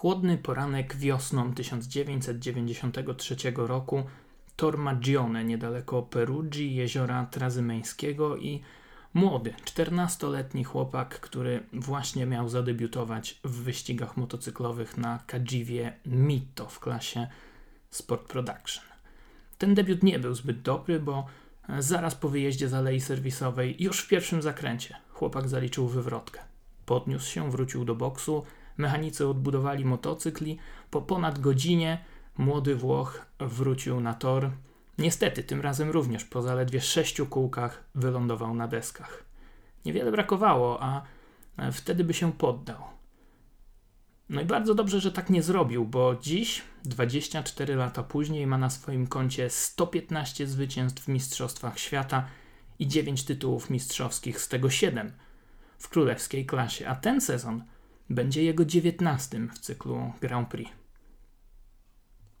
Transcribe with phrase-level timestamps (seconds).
[0.00, 4.02] Chłodny poranek wiosną 1993 roku
[4.56, 8.62] Tor Maggione niedaleko Perugii, jeziora Trazymeńskiego i
[9.14, 17.26] młody, 14-letni chłopak, który właśnie miał zadebiutować w wyścigach motocyklowych na Kadziwie Mito w klasie
[17.90, 18.84] Sport Production.
[19.58, 21.26] Ten debiut nie był zbyt dobry, bo
[21.78, 26.40] zaraz po wyjeździe z alei serwisowej, już w pierwszym zakręcie, chłopak zaliczył wywrotkę.
[26.86, 28.44] Podniósł się, wrócił do boksu,
[28.80, 30.58] mechanicy odbudowali motocykl i
[30.90, 32.04] po ponad godzinie
[32.38, 34.50] młody Włoch wrócił na tor.
[34.98, 39.24] Niestety, tym razem również po zaledwie sześciu kółkach wylądował na deskach.
[39.84, 41.02] Niewiele brakowało, a
[41.72, 42.82] wtedy by się poddał.
[44.28, 48.70] No i bardzo dobrze, że tak nie zrobił, bo dziś, 24 lata później, ma na
[48.70, 52.26] swoim koncie 115 zwycięstw w Mistrzostwach Świata
[52.78, 55.12] i 9 tytułów mistrzowskich, z tego 7
[55.78, 57.64] w królewskiej klasie, a ten sezon
[58.10, 60.70] będzie jego 19 w cyklu Grand Prix.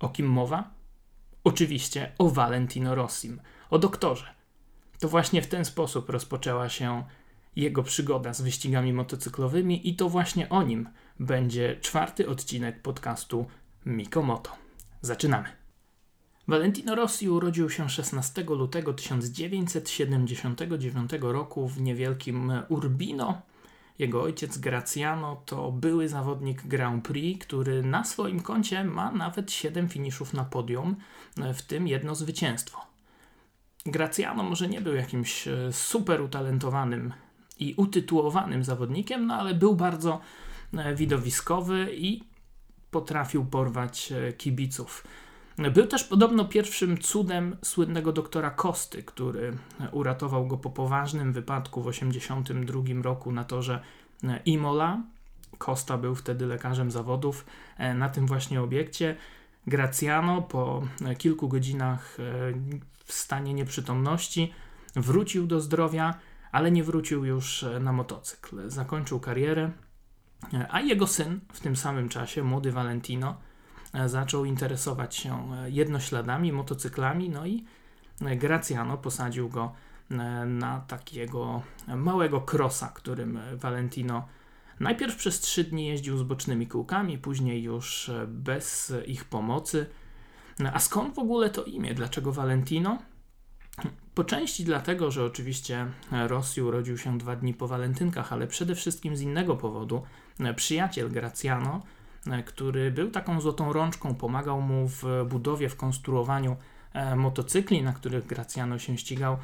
[0.00, 0.70] O kim mowa?
[1.44, 4.26] Oczywiście o Valentino Rossim, o doktorze.
[4.98, 7.04] To właśnie w ten sposób rozpoczęła się
[7.56, 10.88] jego przygoda z wyścigami motocyklowymi i to właśnie o nim
[11.20, 13.46] będzie czwarty odcinek podcastu
[13.86, 14.50] Mikomoto.
[15.02, 15.48] Zaczynamy.
[16.48, 23.42] Valentino Rossi urodził się 16 lutego 1979 roku w niewielkim Urbino.
[24.00, 29.88] Jego ojciec Graciano to były zawodnik Grand Prix, który na swoim koncie ma nawet 7
[29.88, 30.96] finiszów na podium,
[31.54, 32.80] w tym jedno zwycięstwo.
[33.86, 37.12] Graciano może nie był jakimś e, super utalentowanym
[37.58, 40.20] i utytułowanym zawodnikiem, no ale był bardzo
[40.74, 42.22] e, widowiskowy i
[42.90, 45.04] potrafił porwać e, kibiców.
[45.74, 49.52] Był też podobno pierwszym cudem słynnego doktora Kosty, który
[49.92, 53.82] uratował go po poważnym wypadku w 1982 roku na torze
[54.44, 55.02] Imola.
[55.58, 57.46] Costa był wtedy lekarzem zawodów
[57.78, 59.16] e, na tym właśnie obiekcie.
[59.66, 60.82] Graciano po
[61.18, 62.16] kilku godzinach
[63.04, 64.52] w stanie nieprzytomności
[64.96, 66.14] wrócił do zdrowia
[66.52, 68.70] ale nie wrócił już e, na motocykl.
[68.70, 69.70] Zakończył karierę,
[70.54, 73.34] e, a jego syn w tym samym czasie, młody Valentino, e,
[74.06, 77.64] zaczął interesować się jednośladami, motocyklami, no i
[78.20, 79.72] Graciano posadził go
[80.46, 84.28] na takiego małego krosa, którym Valentino
[84.80, 89.86] najpierw przez trzy dni jeździł z bocznymi kółkami, później już bez ich pomocy.
[90.72, 91.94] A skąd w ogóle to imię?
[91.94, 92.98] Dlaczego Valentino?
[94.14, 95.86] Po części dlatego, że oczywiście
[96.26, 100.02] Rossi urodził się dwa dni po walentynkach, ale przede wszystkim z innego powodu.
[100.56, 101.82] Przyjaciel Graciano,
[102.46, 106.56] który był taką złotą rączką, pomagał mu w budowie, w konstruowaniu
[106.92, 109.36] e, motocykli, na których Graciano się ścigał,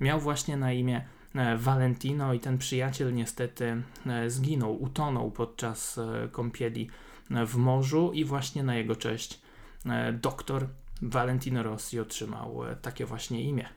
[0.00, 6.00] miał właśnie na imię e, Valentino i ten przyjaciel niestety e, zginął, utonął podczas
[6.32, 6.90] kąpieli
[7.30, 9.40] w morzu i właśnie na jego cześć
[10.12, 10.68] doktor
[11.02, 13.68] Valentino Rossi otrzymał takie właśnie imię.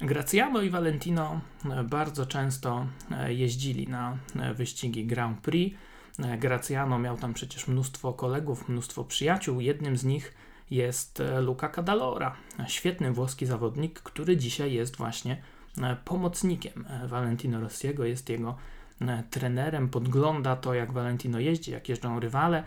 [0.00, 5.76] Graciano i Valentino e, bardzo często e, jeździli na e, wyścigi Grand Prix.
[6.38, 9.60] Graciano miał tam przecież mnóstwo kolegów, mnóstwo przyjaciół.
[9.60, 10.34] Jednym z nich
[10.70, 12.36] jest Luca Cadalora,
[12.66, 15.42] świetny włoski zawodnik, który dzisiaj jest właśnie
[16.04, 18.56] pomocnikiem Valentino Rossiego, jest jego
[19.30, 22.64] trenerem, podgląda to, jak Valentino jeździ, jak jeżdżą rywale,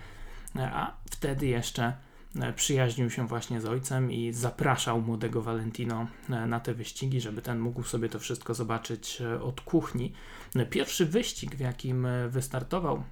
[0.56, 1.94] a wtedy jeszcze
[2.40, 7.42] E, przyjaźnił się właśnie z ojcem i zapraszał młodego Valentino e, na te wyścigi, żeby
[7.42, 10.14] ten mógł sobie to wszystko zobaczyć e, od kuchni.
[10.70, 13.04] Pierwszy wyścig, w jakim wystartował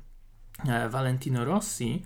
[0.89, 2.03] Valentino Rossi,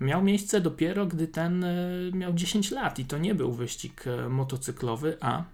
[0.00, 1.64] miał miejsce dopiero, gdy ten
[2.12, 5.44] miał 10 lat i to nie był wyścig motocyklowy, a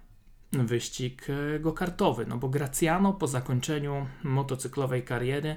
[0.51, 1.27] wyścig
[1.59, 5.55] go-kartowy, no bo Graciano po zakończeniu motocyklowej kariery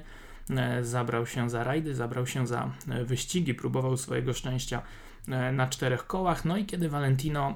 [0.81, 2.71] zabrał się za rajdy, zabrał się za
[3.05, 4.81] wyścigi, próbował swojego szczęścia
[5.27, 6.45] E, na czterech kołach.
[6.45, 7.53] No i kiedy Valentino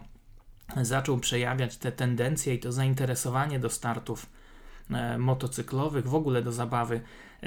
[0.82, 4.30] zaczął przejawiać te tendencje i to zainteresowanie do startów
[4.92, 7.02] e, motocyklowych, w ogóle do zabawy e,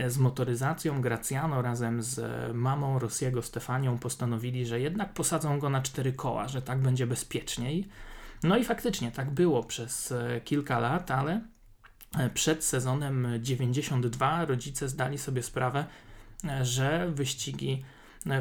[0.09, 2.21] z motoryzacją, Graciano razem z
[2.55, 7.89] mamą Rossiego Stefanią postanowili, że jednak posadzą go na cztery koła, że tak będzie bezpieczniej.
[8.43, 10.15] No i faktycznie tak było przez
[10.45, 11.41] kilka lat, ale
[12.35, 15.85] przed sezonem 92 rodzice zdali sobie sprawę,
[16.63, 17.83] że wyścigi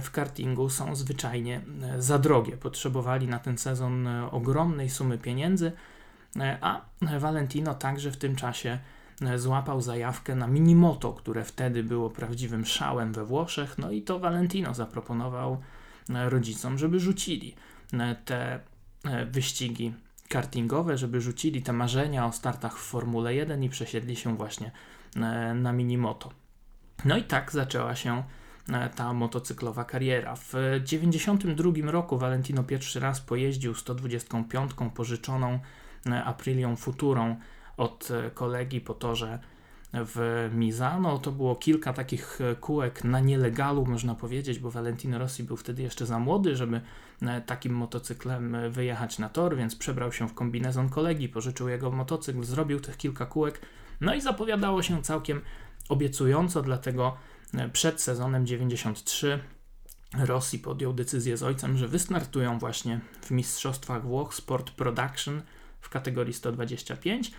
[0.02, 2.58] w kartingu są zwyczajnie e, za drogie.
[2.58, 5.72] Potrzebowali na ten sezon e, ogromnej sumy pieniędzy,
[6.40, 6.86] e, a
[7.20, 8.80] Valentino także w tym czasie
[9.36, 13.78] złapał zajawkę na minimoto, które wtedy było prawdziwym szałem we Włoszech.
[13.78, 15.62] No i to Valentino zaproponował
[16.10, 17.56] rodzicom, żeby rzucili
[18.26, 18.60] te
[19.32, 19.94] wyścigi
[20.30, 24.72] kartingowe, żeby rzucili te marzenia o startach w Formule 1 i przesiedli się właśnie
[25.56, 26.32] na minimoto.
[27.06, 28.24] No i tak zaczęła się
[28.96, 30.36] ta motocyklowa kariera.
[30.36, 30.50] W
[30.86, 35.60] 1992 roku Valentino pierwszy raz pojeździł 125 pożyczoną
[36.26, 37.36] Aprilią Futurą
[37.82, 39.40] od kolegi po torze
[39.94, 41.18] w Misano.
[41.18, 46.06] To było kilka takich kółek na nielegalu, można powiedzieć, bo Valentino Rossi był wtedy jeszcze
[46.06, 46.82] za młody, żeby
[47.22, 52.44] e, takim motocyklem wyjechać na tor, więc przebrał się w kombinezon kolegi, pożyczył jego motocykl,
[52.44, 53.62] zrobił tych kilka kółek,
[54.02, 55.42] no i zapowiadało się całkiem
[55.90, 57.18] obiecująco, dlatego
[57.54, 59.40] e, przed sezonem 93
[60.14, 65.42] Rossi podjął decyzję z ojcem, że wystartują właśnie w Mistrzostwach Włoch Sport Production
[65.82, 67.34] w kategorii 125 E,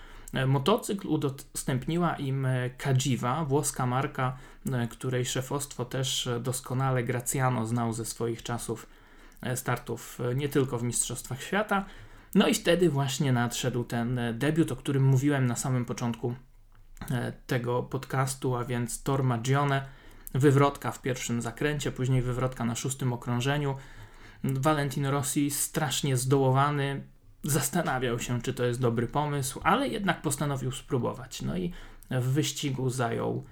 [0.46, 4.36] motocykl udostępniła im e, Kadziwa, włoska marka,
[4.72, 8.86] e, której szefostwo też doskonale Graciano znał ze swoich czasów
[9.54, 11.84] startów nie tylko w Mistrzostwach Świata.
[12.34, 16.34] No i wtedy właśnie nadszedł ten debiut, o którym mówiłem na samym początku
[17.46, 19.86] tego podcastu, a więc Tor Magione,
[20.34, 23.76] wywrotka w pierwszym zakręcie, później wywrotka na szóstym okrążeniu.
[24.44, 27.02] Valentino Rossi strasznie zdołowany,
[27.42, 31.42] zastanawiał się, czy to jest dobry pomysł, ale jednak postanowił spróbować.
[31.42, 31.72] No i
[32.10, 33.44] w wyścigu zajął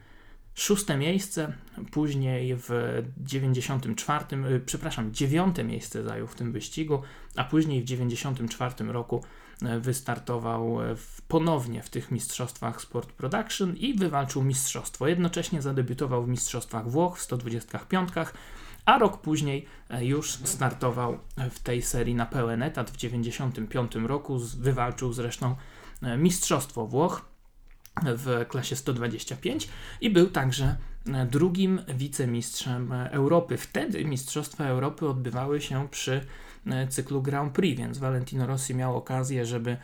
[0.55, 1.53] szóste miejsce,
[1.91, 2.71] później w
[3.19, 7.03] 94, y, przepraszam, dziewiąte miejsce zajął w tym wyścigu,
[7.37, 9.25] a później w 94 roku
[9.63, 15.09] y, wystartował w, ponownie w tych mistrzostwach Sport Production i wywalczył mistrzostwo.
[15.09, 18.09] Jednocześnie zadebiutował w mistrzostwach Włoch w 125
[18.85, 21.19] a rok później e, już startował
[21.51, 25.57] w tej serii na pełen etat w 1995 roku, wywalczył zresztą
[26.03, 27.31] e, Mistrzostwo Włoch
[28.03, 29.69] w klasie 125
[30.01, 33.57] i był także e, drugim wicemistrzem Europy.
[33.57, 36.27] Wtedy Mistrzostwa Europy odbywały się przy
[36.89, 39.77] cyklu Grand Prix, więc Valentino Rossi miał okazję, żeby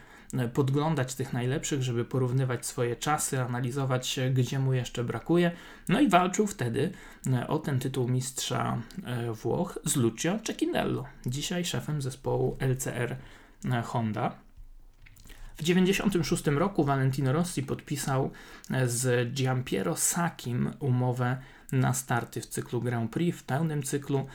[0.55, 5.51] podglądać tych najlepszych, żeby porównywać swoje czasy, analizować, gdzie mu jeszcze brakuje.
[5.89, 6.93] No i walczył wtedy
[7.33, 13.17] e, o ten tytuł mistrza e, Włoch z Lucio Cecchinello, dzisiaj szefem zespołu LCR
[13.85, 14.47] Honda.
[15.55, 18.31] W 1996 roku Valentino Rossi podpisał
[18.87, 21.37] z Giampiero Sakim umowę
[21.73, 24.27] na starty w cyklu Grand Prix, w pełnym cyklu.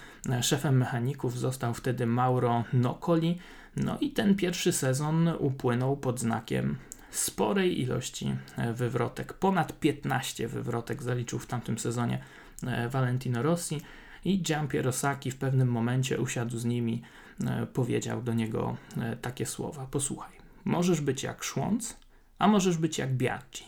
[0.41, 3.39] Szefem mechaników został wtedy Mauro Nocoli,
[3.75, 6.77] no i ten pierwszy sezon upłynął pod znakiem
[7.11, 9.33] sporej ilości e, wywrotek.
[9.33, 12.23] Ponad 15 wywrotek zaliczył w tamtym sezonie
[12.67, 13.81] e, Valentino Rossi
[14.25, 14.43] i
[14.91, 17.01] Sacchi w pewnym momencie usiadł z nimi,
[17.47, 18.77] e, powiedział do niego
[19.21, 20.33] takie słowa: Posłuchaj,
[20.65, 21.97] możesz być jak Szłąc,
[22.39, 23.63] a możesz być jak Biaggi.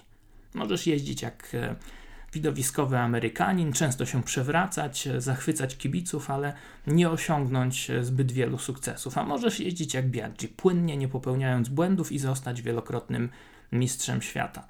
[0.54, 1.52] Możesz jeździć jak
[2.34, 6.54] widowiskowy Amerykanin, często się przewracać, zachwycać kibiców, ale
[6.88, 9.18] nie osiągnąć zbyt wielu sukcesów.
[9.18, 13.30] A możesz jeździć jak Biaggi, płynnie, nie popełniając błędów i zostać wielokrotnym
[13.72, 14.68] mistrzem świata.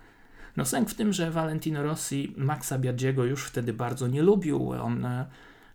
[0.58, 4.72] No sęk w tym, że Valentino Rossi Maxa Biaggiego już wtedy bardzo nie lubił.
[4.72, 5.26] On e,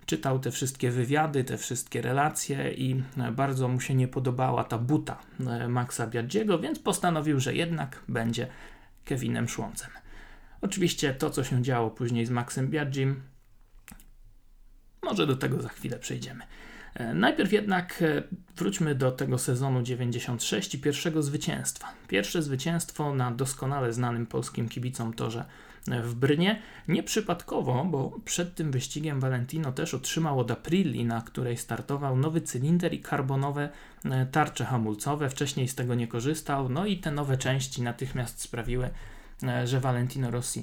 [0.07, 4.79] czytał te wszystkie wywiady, te wszystkie relacje i e, bardzo mu się nie podobała ta
[4.79, 8.47] buta e, Maxa Biaggiego, więc postanowił, że jednak będzie
[9.05, 9.91] Kevinem Szłoncem.
[10.61, 13.23] Oczywiście to, co się działo później z Maxem Biagim,
[15.03, 16.45] może do tego za chwilę przejdziemy.
[16.95, 18.23] E, najpierw jednak e,
[18.57, 21.89] wróćmy do tego sezonu 96 i pierwszego zwycięstwa.
[22.09, 25.45] Pierwsze zwycięstwo na doskonale znanym polskim kibicom torze
[25.91, 26.63] e, w Brnie.
[26.89, 32.95] Nieprzypadkowo, bo przed tym wyścigiem Valentino też otrzymał od Aprilli, na której startował nowy cylinder
[32.95, 33.69] i karbonowe
[34.33, 35.31] tarcze hamulcowe.
[35.31, 38.91] Wcześniej z tego nie korzystał, no i te nowe części natychmiast sprawiły, E,
[39.65, 40.63] że Valentino Rossi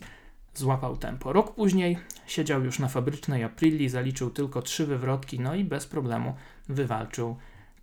[0.53, 1.33] złapał tempo.
[1.33, 6.35] Rok później siedział już na fabrycznej Aprilli, zaliczył tylko trzy wywrotki, no i bez problemu
[6.69, 7.37] wywalczył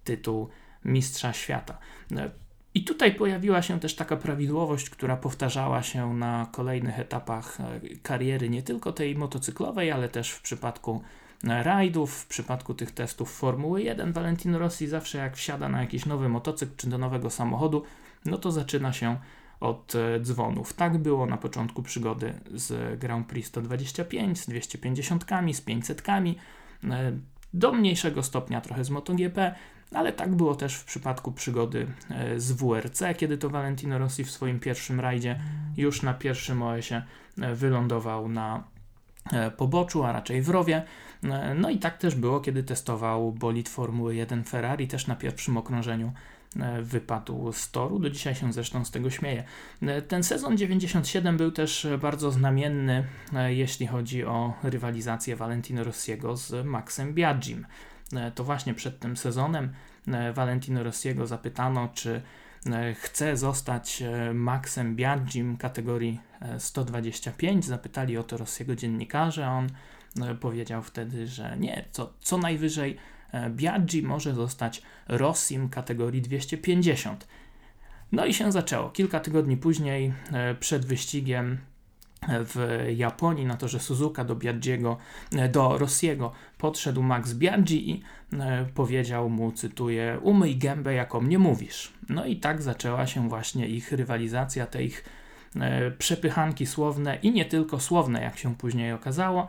[0.04, 0.48] tytuł
[0.84, 1.78] mistrza świata.
[2.16, 2.30] E,
[2.74, 8.50] I tutaj pojawiła się też taka prawidłowość, która powtarzała się na kolejnych etapach e, kariery,
[8.50, 11.02] nie tylko tej motocyklowej, ale też w przypadku
[11.44, 14.12] rajdów, w przypadku tych testów Formuły 1.
[14.12, 17.82] Valentino Rossi zawsze jak wsiada na jakiś nowy motocykl czy do nowego samochodu,
[18.24, 19.16] no to zaczyna się
[19.62, 20.72] od e, dzwonów.
[20.72, 26.32] Tak było na początku przygody z Grand Prix 125, z 250, z 500, e,
[27.54, 29.54] do mniejszego stopnia trochę z MotoGP,
[29.94, 34.30] ale tak było też w przypadku przygody e, z WRC, kiedy to Valentino Rossi w
[34.30, 35.40] swoim pierwszym rajdzie
[35.76, 37.02] już na pierwszym OS-ie
[37.54, 38.64] wylądował na
[39.56, 40.82] poboczu, a raczej w rowie.
[41.54, 46.12] No i tak też było, kiedy testował bolid Formuły 1 Ferrari, też na pierwszym okrążeniu
[46.82, 47.98] wypadł z toru.
[47.98, 49.44] Do dzisiaj się zresztą z tego śmieje.
[49.82, 56.36] E, ten sezon 97 był też bardzo znamienny, e, jeśli chodzi o rywalizację Valentino Rossiego
[56.36, 57.66] z Maxem Biagim.
[58.34, 59.72] To właśnie przed tym sezonem
[60.34, 62.22] Valentino Rossiego zapytano, czy
[62.94, 64.02] chce zostać
[64.34, 66.20] Maxem Biagim kategorii
[66.58, 67.64] 125.
[67.64, 69.66] Zapytali o to Rossiego dziennikarze, on
[70.40, 72.98] powiedział wtedy, że nie, co, co najwyżej
[73.50, 77.28] Biaggi może zostać Rossim kategorii 250.
[78.12, 78.90] No i się zaczęło.
[78.90, 80.12] Kilka tygodni później,
[80.60, 81.58] przed wyścigiem,
[82.28, 84.96] w Japonii na to, że Suzuka do Biaggiego,
[85.52, 91.92] do Rossiego podszedł Max Biaggi i e, powiedział mu, cytuję, umyj gębę, jako mnie mówisz.
[92.08, 95.04] No i tak zaczęła się właśnie ich rywalizacja, te ich
[95.56, 99.48] e, przepychanki słowne i nie tylko słowne, jak się później okazało.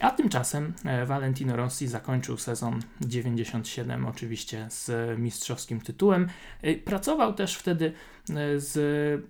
[0.00, 6.28] A tymczasem e, Valentino Rossi zakończył sezon 97 oczywiście z mistrzowskim tytułem.
[6.62, 8.76] E, pracował też wtedy e, z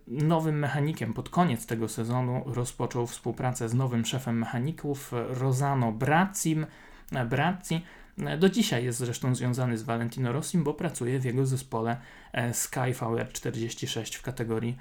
[0.08, 1.14] nowym mechanikiem.
[1.14, 6.66] Pod koniec tego sezonu rozpoczął współpracę z nowym szefem mechaników Rosano Brazzim.
[7.30, 7.84] Brazzi
[8.38, 11.96] do dzisiaj jest zresztą związany z Valentino Rossim, bo pracuje w jego zespole
[12.52, 14.76] Sky VR46 w kategorii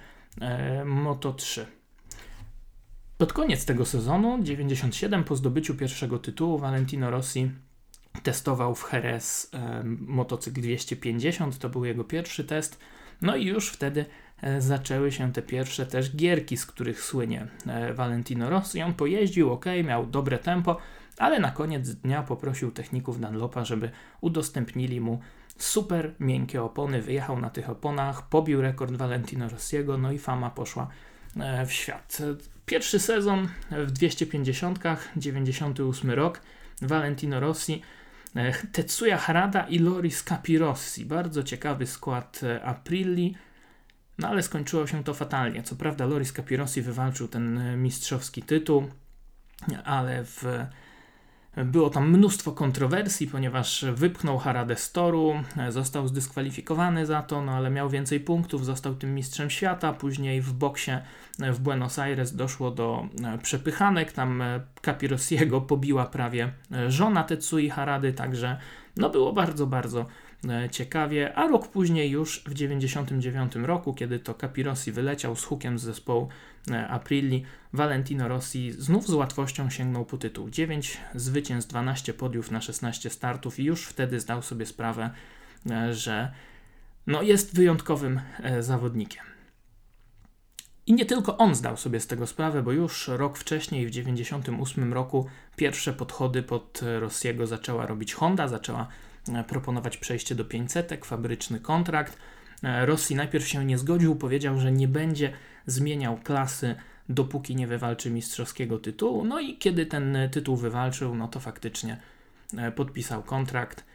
[0.85, 1.65] Moto 3.
[3.17, 7.51] Pod koniec tego sezonu, 97, po zdobyciu pierwszego tytułu, Valentino Rossi
[8.23, 12.79] testował w Jerez e, motocykl 250, to był jego pierwszy test.
[13.21, 14.05] No i już wtedy
[14.41, 18.81] e, zaczęły się te pierwsze też gierki, z których słynie e, Valentino Rossi.
[18.81, 20.77] On pojeździł, ok, miał dobre tempo,
[21.17, 23.89] ale na koniec dnia poprosił techników Dunlopa, żeby
[24.21, 25.19] udostępnili mu
[25.57, 27.01] super miękkie opony.
[27.01, 30.87] Wyjechał na tych oponach, pobił rekord Valentino Rossiego, no i fama poszła
[31.39, 32.21] e, w świat.
[32.65, 34.79] Pierwszy sezon w 250,
[35.17, 36.41] 98 rok,
[36.81, 37.81] Valentino Rossi,
[38.35, 41.05] e, Tetsuya Harada i Loris Capirossi.
[41.05, 43.35] Bardzo ciekawy skład e, Aprilli,
[44.17, 45.63] no ale skończyło się to fatalnie.
[45.63, 48.89] Co prawda Loris Capirossi wywalczył ten e, mistrzowski tytuł,
[49.83, 50.43] ale w
[51.57, 55.33] było tam mnóstwo kontrowersji, ponieważ wypchnął Haradę z toru,
[55.69, 59.93] został zdyskwalifikowany za to, no ale miał więcej punktów, został tym mistrzem świata.
[59.93, 60.91] Później w boksie
[61.39, 67.69] w Buenos Aires doszło do e, przepychanek, tam e, Capirossiego pobiła prawie e, żona Tetsui
[67.69, 68.57] Harady, także
[68.97, 70.05] no było bardzo, bardzo
[70.71, 75.81] ciekawie, a rok później już w 99 roku, kiedy to Capirossi wyleciał z hukiem z
[75.81, 76.29] zespołu
[76.89, 80.49] Aprilli, Valentino Rossi znów z łatwością sięgnął po tytuł.
[80.49, 85.09] 9 zwycięstw, 12 podiów na 16 startów i już wtedy zdał sobie sprawę,
[85.91, 86.31] że
[87.07, 88.21] no jest wyjątkowym
[88.59, 89.23] zawodnikiem.
[90.87, 94.93] I nie tylko on zdał sobie z tego sprawę, bo już rok wcześniej, w 1998
[94.93, 98.87] roku, pierwsze podchody pod Rossiego zaczęła robić Honda, zaczęła
[99.33, 102.17] e, proponować przejście do 500, fabryczny kontrakt.
[102.63, 105.31] E, Rossi najpierw się nie zgodził, powiedział, że nie będzie
[105.65, 106.75] zmieniał klasy,
[107.09, 109.25] dopóki nie wywalczy mistrzowskiego tytułu.
[109.25, 111.97] No i kiedy ten tytuł wywalczył, no to faktycznie
[112.57, 113.85] e, podpisał kontrakt.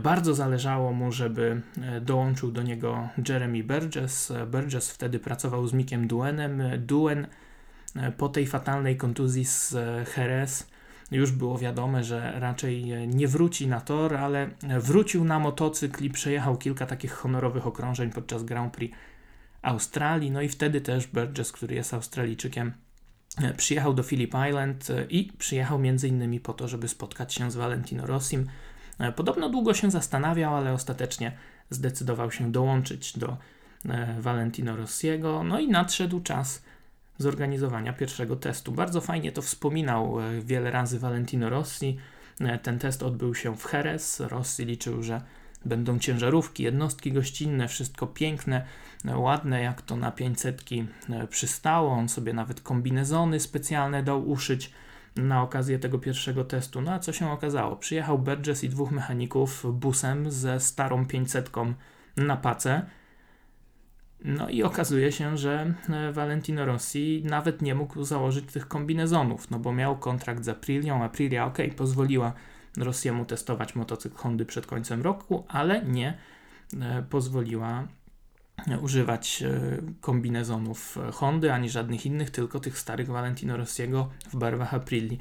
[0.00, 4.32] Bardzo zależało mu, żeby e, dołączył do niego Jeremy Burgess.
[4.46, 6.62] Burgess wtedy pracował z Mickiem Duenem.
[6.78, 7.26] Duen
[7.96, 10.71] e, po tej fatalnej kontuzji z e, Jerez
[11.16, 14.50] już było wiadome, że raczej nie wróci na tor, ale
[14.80, 18.96] wrócił na motocykl i przejechał kilka takich honorowych okrążeń podczas Grand Prix
[19.62, 20.30] Australii.
[20.30, 22.72] No i wtedy też Burgess, który jest Australijczykiem,
[23.56, 28.06] przyjechał do Phillip Island i przyjechał między innymi po to, żeby spotkać się z Valentino
[28.06, 28.46] Rossim.
[28.98, 31.32] E, podobno długo się zastanawiał, ale ostatecznie
[31.70, 33.36] zdecydował się dołączyć do
[33.88, 35.42] e, Valentino Rossiego.
[35.44, 36.62] No i nadszedł czas
[37.22, 38.72] zorganizowania pierwszego testu.
[38.72, 41.98] Bardzo fajnie to wspominał e, wiele razy Valentino Rossi.
[42.62, 44.20] Ten test odbył się w Jerez.
[44.20, 45.22] Rossi liczył, że
[45.64, 48.66] będą ciężarówki, jednostki gościnne, wszystko piękne,
[49.04, 50.64] ładne, jak to na 500
[51.30, 51.92] przystało.
[51.92, 54.72] On sobie nawet kombinezony specjalne dał uszyć
[55.16, 56.80] na okazję tego pierwszego testu.
[56.80, 57.76] No a co się okazało?
[57.76, 61.50] Przyjechał Burgess i dwóch mechaników busem ze starą 500
[62.16, 62.82] na pacę.
[64.24, 69.58] No i okazuje się, że e, Valentino Rossi nawet nie mógł założyć tych kombinezonów, no
[69.58, 71.04] bo miał kontrakt z Aprilią.
[71.04, 72.32] Aprilia, ok, pozwoliła
[72.76, 76.18] Rossiemu testować motocykl Hondy przed końcem roku, ale nie
[76.80, 77.88] e, pozwoliła
[78.80, 85.18] używać e, kombinezonów Hondy ani żadnych innych, tylko tych starych Valentino Rossiego w barwach Aprilli.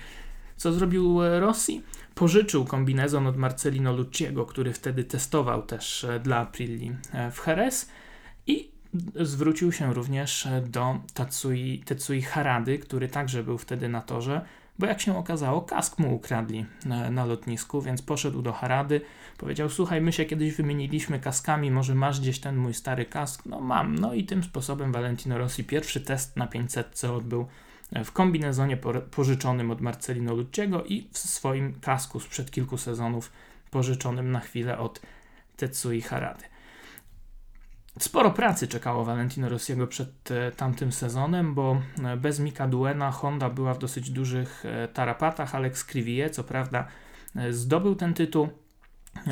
[0.58, 1.84] Co zrobił Rossi?
[2.16, 6.92] Pożyczył kombinezon od Marcelino Lucciego, który wtedy testował też dla Aprilli
[7.32, 7.90] w Jerez
[8.48, 8.72] i
[9.16, 14.42] zwrócił się również do Tatsui, Tetsui Harady, który także był wtedy na torze
[14.82, 19.02] bo jak się okazało, kask mu ukradli na, na, lotnisku, więc poszedł do Harady,
[19.38, 23.46] powiedział: Słuchaj, my się kiedyś wymieniliśmy kaskami, może masz gdzieś ten mój stary kask?
[23.46, 23.96] No mam.
[23.96, 27.48] No i tym sposobem Valentino Rossi pierwszy test na 500 odbył
[28.06, 28.78] w kombinezonie
[29.12, 33.32] pożyczonym od Marcelino Lucciego i w swoim kasku sprzed kilku sezonów
[33.72, 35.02] pożyczonym na chwilę od
[35.58, 36.51] Tetsui Harady.
[38.00, 41.82] Sporo pracy czekało Valentino Rossiego przed tamtym sezonem, bo
[42.18, 45.56] bez Mika Duena Honda była w dosyć dużych tarapatach.
[45.56, 46.88] Alex Crivier, co prawda,
[47.50, 48.50] zdobył ten tytuł,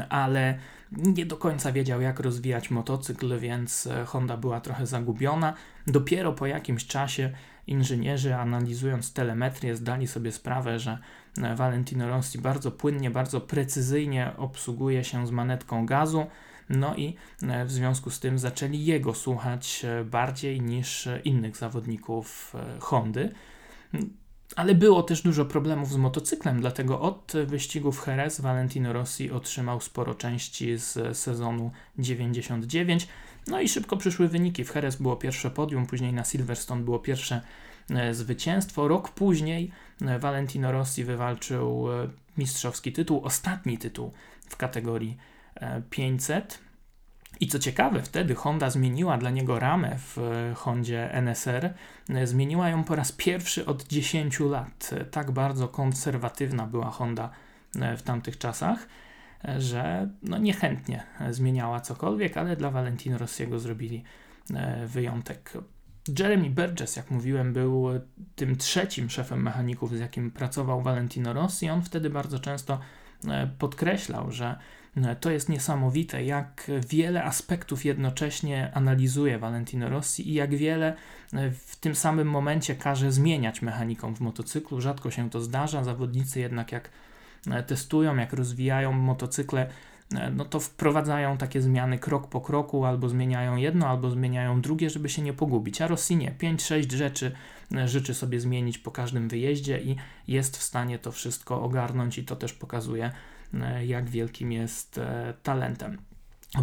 [0.09, 0.59] ale
[0.91, 5.53] nie do końca wiedział, jak rozwijać motocykl, więc Honda była trochę zagubiona.
[5.87, 7.31] Dopiero po jakimś czasie
[7.67, 10.97] inżynierzy, analizując telemetrię, zdali sobie sprawę, że
[11.55, 16.25] Valentino Rossi bardzo płynnie, bardzo precyzyjnie obsługuje się z manetką gazu.
[16.69, 17.15] No i
[17.65, 23.29] w związku z tym zaczęli jego słuchać bardziej niż innych zawodników Hondy.
[24.55, 30.15] Ale było też dużo problemów z motocyklem, dlatego od wyścigów Jerez Valentino Rossi otrzymał sporo
[30.15, 33.07] części z sezonu 99.
[33.47, 34.65] No i szybko przyszły wyniki.
[34.65, 37.41] W Jerez było pierwsze podium, później na Silverstone było pierwsze
[37.89, 38.88] e, zwycięstwo.
[38.88, 39.71] Rok później
[40.01, 42.07] e, Valentino Rossi wywalczył e,
[42.38, 44.11] mistrzowski tytuł, ostatni tytuł
[44.49, 45.17] w kategorii
[45.89, 46.59] 500.
[47.39, 50.17] I co ciekawe, wtedy Honda zmieniła dla niego ramę w
[50.55, 51.73] Hondzie NSR.
[52.23, 54.89] Zmieniła ją po raz pierwszy od 10 lat.
[55.11, 57.29] Tak bardzo konserwatywna była Honda
[57.97, 58.87] w tamtych czasach,
[59.57, 64.03] że no niechętnie zmieniała cokolwiek, ale dla Valentino Rossiego zrobili
[64.53, 65.53] e, wyjątek.
[66.19, 67.87] Jeremy Burgess, jak mówiłem, był
[68.35, 71.69] tym trzecim szefem mechaników, z jakim pracował Valentino Rossi.
[71.69, 72.79] On wtedy bardzo często
[73.27, 74.57] e, podkreślał, że e,
[75.19, 80.96] to jest niesamowite, jak wiele aspektów jednocześnie analizuje Valentino Rossi i jak wiele
[81.67, 84.81] w tym samym momencie każe zmieniać mechanikom w motocyklu.
[84.81, 85.84] Rzadko się to zdarza.
[85.84, 86.89] Zawodnicy jednak jak
[87.48, 89.69] E, testują, jak rozwijają motocykle,
[90.15, 94.89] e, no to wprowadzają takie zmiany krok po kroku, albo zmieniają jedno, albo zmieniają drugie,
[94.89, 95.81] żeby się nie pogubić.
[95.81, 97.31] A Rossi nie, 5-6 rzeczy
[97.75, 99.96] e, życzy sobie zmienić po każdym wyjeździe i
[100.27, 103.12] jest w stanie to wszystko ogarnąć i to też pokazuje,
[103.86, 105.00] jak wielkim jest
[105.44, 105.98] talentem.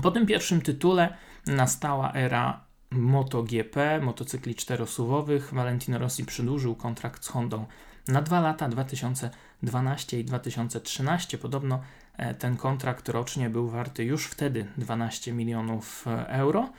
[0.03, 1.17] Po tym pierwszym tytule
[1.47, 5.55] nastała era MotoGP, motocykli czterosuwowych.
[5.55, 7.67] Valentino Rossi przedłużył kontrakt z Hondą
[8.09, 11.39] na dwa lata, 2012 i 2013.
[11.39, 11.81] Podobno
[12.17, 16.71] e, ten kontrakt rocznie był warty już wtedy 12 milionów e, euro.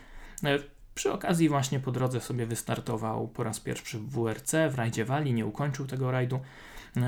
[0.43, 0.60] E,
[0.96, 5.34] przy okazji właśnie po drodze sobie wystartował po raz pierwszy w WRC, w rajdzie Wali,
[5.34, 6.39] nie ukończył tego rajdu.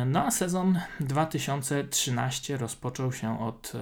[0.06, 3.74] No a sezon 2013 rozpoczął się od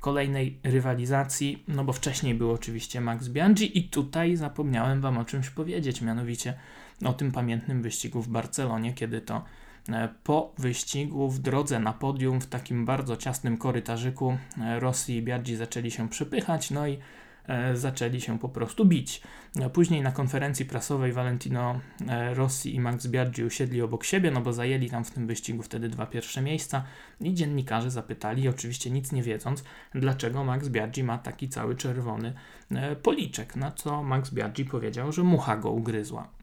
[0.00, 5.50] kolejnej rywalizacji, no bo wcześniej był oczywiście Max Bianchi i tutaj zapomniałem Wam o czymś
[5.50, 6.54] powiedzieć, mianowicie
[7.04, 9.44] o tym pamiętnym wyścigu w Barcelonie, kiedy to
[9.88, 15.22] e, po wyścigu w drodze na podium w takim bardzo ciasnym korytarzyku e, Rossi i
[15.22, 16.98] Biaggi zaczęli się przepychać, no i e,
[17.74, 19.22] zaczęli się po prostu bić.
[19.72, 21.80] Później na konferencji prasowej Valentino
[22.34, 25.88] Rossi i Max Biaggi usiedli obok siebie, no bo zajęli tam w tym wyścigu wtedy
[25.88, 26.84] dwa pierwsze miejsca
[27.20, 32.32] i dziennikarze zapytali, oczywiście nic nie wiedząc, dlaczego Max Biaggi ma taki cały czerwony
[33.02, 36.37] policzek, na co Max Biaggi powiedział, że mucha go ugryzła.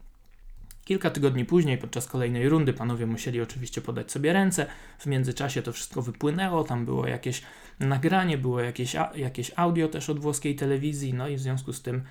[0.86, 4.66] Kilka tygodni później, podczas kolejnej rundy, panowie musieli oczywiście podać sobie ręce.
[4.98, 7.42] W międzyczasie to wszystko wypłynęło, tam było jakieś
[7.80, 12.02] nagranie, było jakieś, jakieś audio też od włoskiej telewizji, no i w związku z tym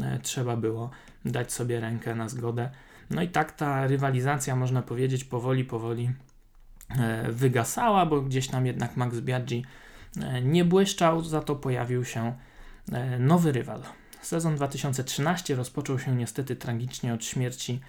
[0.00, 0.90] e, trzeba było
[1.24, 2.70] dać sobie rękę na zgodę.
[3.10, 6.10] No i tak ta rywalizacja, można powiedzieć, powoli, powoli
[6.90, 9.64] e, wygasała, bo gdzieś tam jednak Max Biaggi
[10.20, 12.34] e, nie błyszczał, za to pojawił się
[13.18, 13.82] nowy rywal.
[14.22, 17.80] Sezon 2013 rozpoczął się niestety tragicznie od śmierci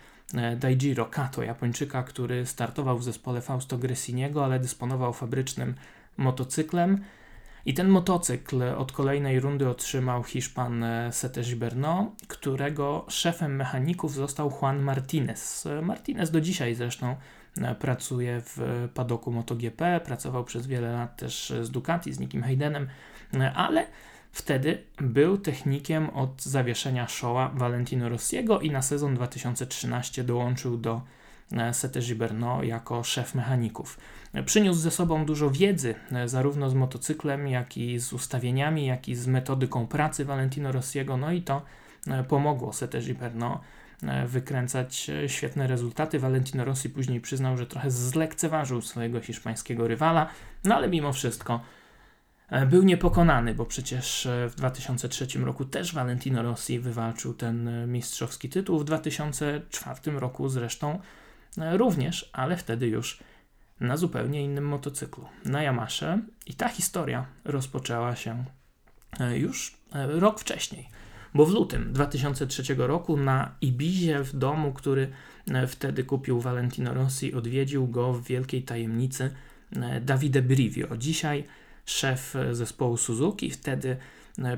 [0.57, 5.75] Daijiro Kato, Japończyka, który startował w zespole Fausto Gressiniego, ale dysponował fabrycznym
[6.17, 7.03] motocyklem.
[7.65, 14.53] I ten motocykl od kolejnej rundy otrzymał Hiszpan e, Sete Giberno, którego szefem mechaników został
[14.61, 15.65] Juan Martinez.
[15.65, 17.15] E, Martinez do dzisiaj zresztą
[17.79, 22.87] pracuje w padoku MotoGP, pracował przez wiele lat też z Ducati, z Nikim Haydenem,
[23.55, 23.87] ale
[24.31, 31.01] Wtedy był technikiem od zawieszenia showa Valentino Rossiego i na sezon 2013 dołączył do
[31.51, 33.97] e, Sete Giberno jako szef mechaników.
[34.45, 39.15] Przyniósł ze sobą dużo wiedzy, e, zarówno z motocyklem, jak i z ustawieniami, jak i
[39.15, 41.61] z metodyką pracy Valentino Rossiego, no i to
[42.07, 43.61] e, pomogło Sete Giberno
[44.27, 46.19] wykręcać świetne rezultaty.
[46.19, 50.27] Valentino Rossi później przyznał, że trochę zlekceważył swojego hiszpańskiego rywala,
[50.63, 51.59] no ale mimo wszystko
[52.69, 58.49] był niepokonany, bo przecież e, w 2003 roku też Valentino Rossi wywalczył ten e, mistrzowski
[58.49, 60.99] tytuł, w 2004 roku zresztą
[61.71, 63.19] również, ale wtedy już
[63.79, 68.45] na zupełnie innym motocyklu, na Yamasze i ta historia rozpoczęła się
[69.35, 70.89] już rok wcześniej,
[71.33, 75.11] bo w lutym 2003 roku na Ibizie w domu, który
[75.67, 79.35] wtedy kupił Valentino Rossi, odwiedził go w wielkiej tajemnicy
[80.01, 80.97] Davide Brivio.
[80.97, 81.43] Dzisiaj
[81.85, 83.97] szef zespołu Suzuki, wtedy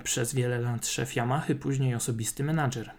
[0.04, 2.92] przez wiele lat szef Yamahy, później osobisty menadżer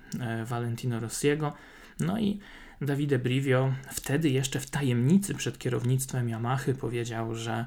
[0.46, 1.52] Valentino Rossiego.
[2.00, 2.40] No i
[2.80, 7.66] Davide Brivio wtedy jeszcze w tajemnicy przed kierownictwem Yamahy powiedział, że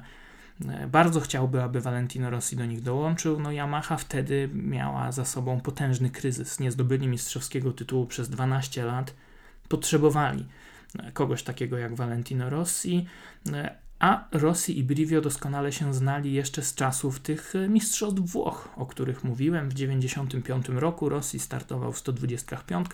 [0.68, 3.40] e, bardzo chciałby, aby Valentino Rossi do nich dołączył.
[3.40, 6.60] No Yamaha wtedy miała za sobą potężny kryzys.
[6.60, 9.14] Nie zdobyli mistrzowskiego tytułu przez 12 lat.
[9.68, 10.46] Potrzebowali
[10.98, 13.06] e, kogoś takiego jak Valentino Rossi,
[13.52, 18.86] e, a Rossi i Brivio doskonale się znali jeszcze z czasów tych mistrzostw Włoch, o
[18.86, 19.68] których mówiłem.
[19.68, 22.86] W 1995 roku Rossi startował w 125,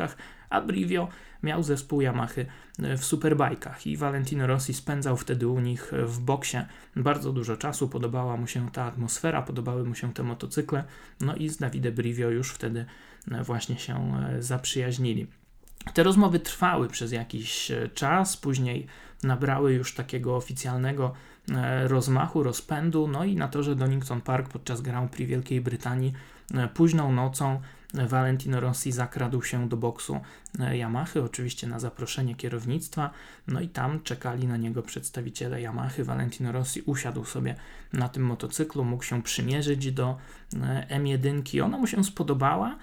[0.50, 1.08] a Brivio
[1.42, 2.46] miał zespół Yamahy
[2.78, 6.58] w superbajkach i Valentino Rossi spędzał wtedy u nich w boksie
[6.96, 7.88] bardzo dużo czasu.
[7.88, 10.84] Podobała mu się ta atmosfera, podobały mu się te motocykle,
[11.20, 12.84] no i z Davide Brivio już wtedy
[13.42, 15.26] właśnie się zaprzyjaźnili.
[15.94, 18.86] Te rozmowy trwały przez jakiś czas, później
[19.24, 21.12] nabrały już takiego oficjalnego
[21.50, 23.08] e, rozmachu, rozpędu.
[23.08, 26.12] No i na torze Donington Park podczas Grand Prix Wielkiej Brytanii
[26.54, 27.60] e, późną nocą
[27.94, 30.20] e, Valentino Rossi zakradł się do boksu
[30.58, 33.10] Yamahy, oczywiście na zaproszenie kierownictwa,
[33.48, 36.04] no i tam czekali na niego przedstawiciele Yamahy.
[36.04, 37.54] Valentino Rossi usiadł sobie
[37.92, 40.16] na tym motocyklu, mógł się przymierzyć do
[40.88, 41.64] M1.
[41.64, 42.76] Ona mu się spodobała,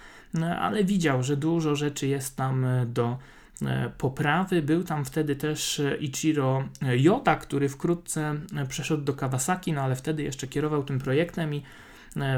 [0.59, 3.17] ale widział, że dużo rzeczy jest tam do
[3.97, 4.61] poprawy.
[4.61, 9.95] Był tam wtedy też e, Ichiro Yoda, który wkrótce e, przeszedł do Kawasaki, no ale
[9.95, 11.63] wtedy jeszcze kierował tym projektem i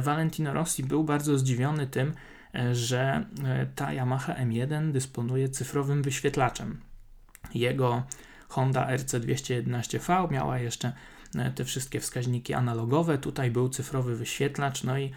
[0.01, 2.13] Valentino Rossi był bardzo zdziwiony tym,
[2.73, 3.25] że
[3.75, 6.79] ta Yamaha M1 dysponuje cyfrowym wyświetlaczem.
[7.53, 8.03] Jego
[8.49, 10.93] Honda RC211V miała jeszcze
[11.55, 13.17] te wszystkie wskaźniki analogowe.
[13.17, 15.11] Tutaj był cyfrowy wyświetlacz, no i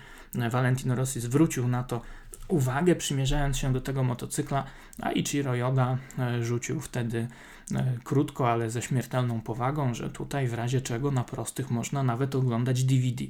[0.50, 2.00] Valentino Rossi zwrócił na to
[2.48, 4.64] uwagę, przymierzając się do tego motocykla,
[5.02, 7.28] a Ichiro Yoda e, rzucił wtedy
[7.74, 12.34] e, krótko, ale ze śmiertelną powagą, że tutaj w razie czego na prostych można nawet
[12.34, 13.24] oglądać DVD.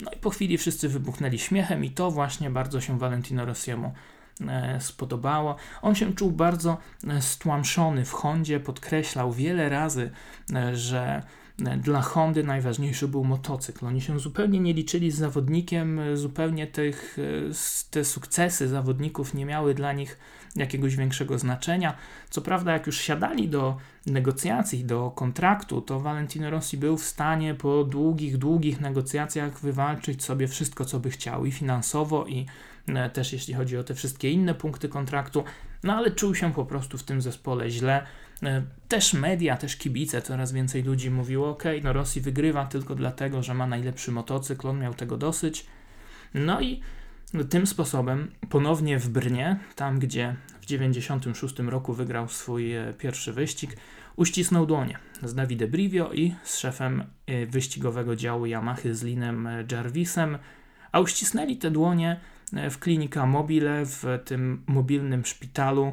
[0.00, 3.92] No i po chwili wszyscy wybuchnęli śmiechem i to właśnie bardzo się Valentino Rossiemu
[4.48, 5.56] e, spodobało.
[5.82, 6.78] On się czuł bardzo
[7.20, 10.10] stłamszony w Hondzie, podkreślał wiele razy,
[10.72, 11.22] że
[11.58, 13.86] dla Hondy najważniejszy był motocykl.
[13.86, 17.16] Oni się zupełnie nie liczyli z zawodnikiem, zupełnie tych,
[17.90, 20.18] te sukcesy zawodników nie miały dla nich
[20.56, 21.96] jakiegoś większego znaczenia.
[22.30, 27.54] Co prawda, jak już siadali do negocjacji, do kontraktu, to Valentino Rossi był w stanie
[27.54, 32.46] po długich, długich negocjacjach wywalczyć sobie wszystko, co by chciał i finansowo, i
[32.88, 35.44] e, też jeśli chodzi o te wszystkie inne punkty kontraktu,
[35.82, 38.25] no ale czuł się po prostu w tym zespole źle E,
[38.88, 43.54] też media, też kibice, coraz więcej ludzi mówiło, ok, no Rosji wygrywa tylko dlatego, że
[43.54, 45.66] ma najlepszy motocykl, on miał tego dosyć.
[46.34, 46.80] No i
[47.50, 53.76] tym sposobem ponownie w Brnie, tam gdzie w 96 roku wygrał swój e, pierwszy wyścig,
[54.16, 60.38] uścisnął dłonie z Davide Brivio i z szefem e, wyścigowego działu Yamaha z Linem Jarvisem,
[60.92, 62.20] a uścisnęli te dłonie
[62.70, 65.92] w klinika mobile w tym mobilnym szpitalu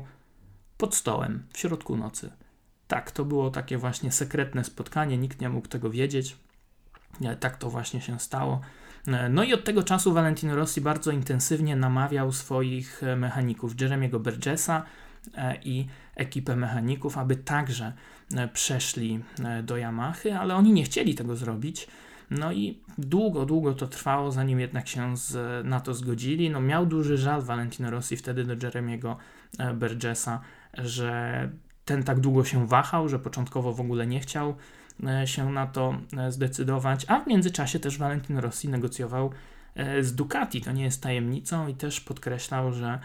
[0.84, 2.32] pod stołem w środku nocy.
[2.88, 6.36] Tak, to było takie właśnie sekretne spotkanie, nikt nie mógł tego wiedzieć.
[7.40, 8.62] Tak to właśnie się stało.
[9.30, 14.84] No i od tego czasu Valentino Rossi bardzo intensywnie namawiał swoich e, mechaników, Jeremiego Burgessa
[15.38, 17.94] e, i ekipę mechaników, aby także
[18.36, 19.20] e, przeszli
[19.64, 21.88] do Yamahy, ale oni nie chcieli tego zrobić.
[22.30, 26.50] No i długo, długo to trwało, zanim jednak się z, na to zgodzili.
[26.50, 29.18] No miał duży żal Valentino Rossi wtedy do Jeremiego
[29.76, 30.42] Burgessa,
[30.78, 31.50] że
[31.86, 34.56] ten tak długo się wahał, że początkowo w ogóle nie chciał
[35.08, 39.32] e, się na to e, zdecydować, a w międzyczasie też Valentino Rossi negocjował
[39.76, 40.62] e, z Ducati.
[40.62, 43.00] To nie jest tajemnicą i też podkreślał, że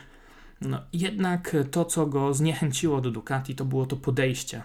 [0.61, 4.62] no, jednak to, co go zniechęciło do Ducati, to było to podejście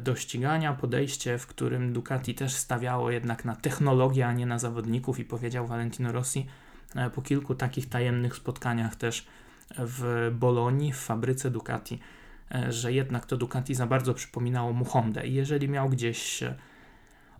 [0.00, 5.18] do ścigania, podejście, w którym Ducati też stawiało jednak na technologię, a nie na zawodników
[5.18, 6.46] i powiedział Valentino Rossi
[7.14, 9.26] po kilku takich tajemnych spotkaniach też
[9.78, 11.98] w Bolonii, w fabryce Ducati,
[12.68, 16.54] że jednak to Ducati za bardzo przypominało mu Hondę i jeżeli miał gdzieś e,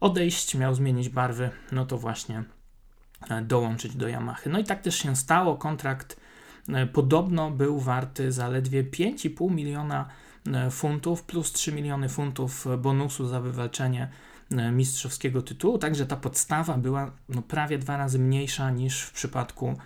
[0.01, 2.45] odejść, miał zmienić barwy, no to właśnie
[3.31, 4.51] e, dołączyć do Yamahy.
[4.51, 5.57] No i tak też się stało.
[5.57, 6.21] Kontrakt
[6.93, 10.09] podobno był warty zaledwie 5,5 miliona
[10.71, 14.09] funtów plus 3 miliony funtów bonusu za wywalczenie
[14.73, 19.77] mistrzowskiego tytułu, także ta podstawa była no, prawie dwa razy mniejsza niż w przypadku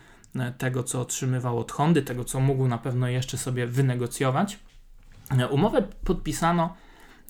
[0.59, 4.59] tego, co otrzymywał od Hondy, tego, co mógł na pewno jeszcze sobie wynegocjować.
[5.51, 6.77] Umowę podpisano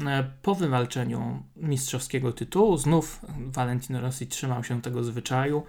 [0.06, 2.76] e, po wywalczeniu mistrzowskiego tytułu.
[2.76, 5.62] Znów Valentino Rossi trzymał się tego zwyczaju,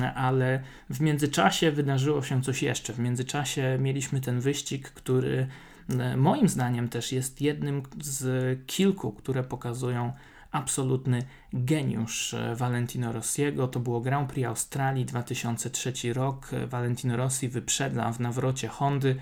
[0.00, 2.92] e, ale w międzyczasie wydarzyło się coś jeszcze.
[2.92, 5.46] W międzyczasie mieliśmy ten wyścig, który
[5.88, 10.12] e, moim zdaniem też jest jednym z kilku, które pokazują
[10.50, 11.22] absolutny
[11.52, 13.68] geniusz Valentino Rossiego.
[13.68, 16.50] To było Grand Prix Australii 2003 rok.
[16.66, 19.16] Valentino Rossi wyprzedza w nawrocie Hondy.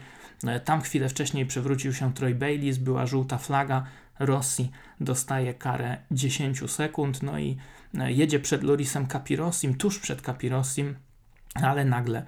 [0.47, 3.85] E, tam chwilę wcześniej przewrócił się Troy Bayliss, była żółta flaga.
[4.19, 7.57] Rossi dostaje karę 10 sekund, no i
[7.99, 10.95] e, jedzie przed Lorisem Capirossim, tuż przed Capirossim,
[11.55, 12.25] ale nagle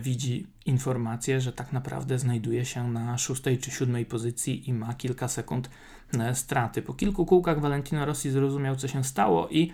[0.00, 5.28] widzi informację, że tak naprawdę znajduje się na szóstej czy siódmej pozycji i ma kilka
[5.28, 5.70] sekund
[6.18, 6.82] E, straty.
[6.82, 9.72] Po kilku kółkach Valentino Rossi zrozumiał, co się stało i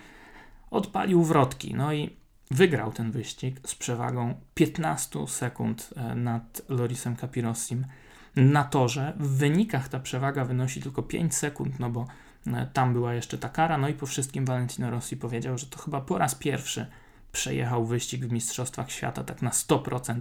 [0.71, 1.73] odpalił wrotki.
[1.73, 2.15] No i
[2.51, 7.85] wygrał ten wyścig z przewagą 15 sekund e, nad Lorisem Capirossim
[8.35, 9.13] na torze.
[9.19, 12.07] W wynikach ta przewaga wynosi tylko 5 sekund, no bo
[12.47, 13.77] e, tam była jeszcze ta kara.
[13.77, 16.85] No i po wszystkim Valentino Rossi powiedział, że to chyba po raz pierwszy
[17.31, 20.19] przejechał wyścig w Mistrzostwach Świata tak na 100%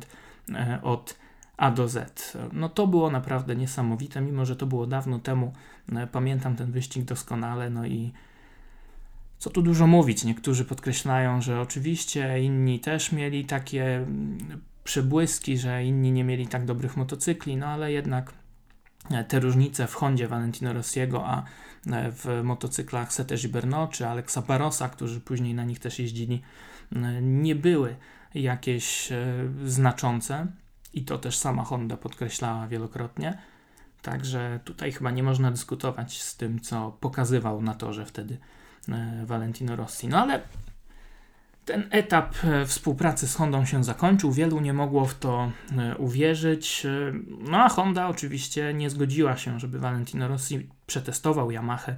[0.82, 1.16] od
[1.56, 2.36] a do Z.
[2.52, 5.52] No to było naprawdę niesamowite, mimo że to było dawno temu.
[5.92, 8.12] E, pamiętam ten wyścig doskonale, no i
[9.46, 10.24] co tu dużo mówić.
[10.24, 16.64] Niektórzy podkreślają, że oczywiście inni też mieli takie mm, przebłyski, że inni nie mieli tak
[16.64, 18.32] dobrych motocykli, no ale jednak
[19.10, 21.42] e, te różnice w Hondzie Valentino Rossiego, a
[21.92, 26.42] e, w motocyklach Sete Gibernau czy Alexa Barossa, którzy później na nich też jeździli,
[27.22, 27.96] nie były
[28.34, 29.08] jakieś
[29.64, 30.46] znaczące
[30.94, 33.38] i to też sama Honda podkreślała wielokrotnie.
[34.02, 38.56] Także tutaj chyba nie można dyskutować z tym, co pokazywał na torze wtedy e,
[39.24, 40.08] Valentino Rossi.
[40.08, 40.40] No ale
[41.64, 46.86] ten etap e, współpracy z Hondą się zakończył, wielu nie mogło w to e, uwierzyć.
[47.40, 51.92] No a Honda oczywiście nie zgodziła się, żeby Valentino Rossi przetestował Yamaha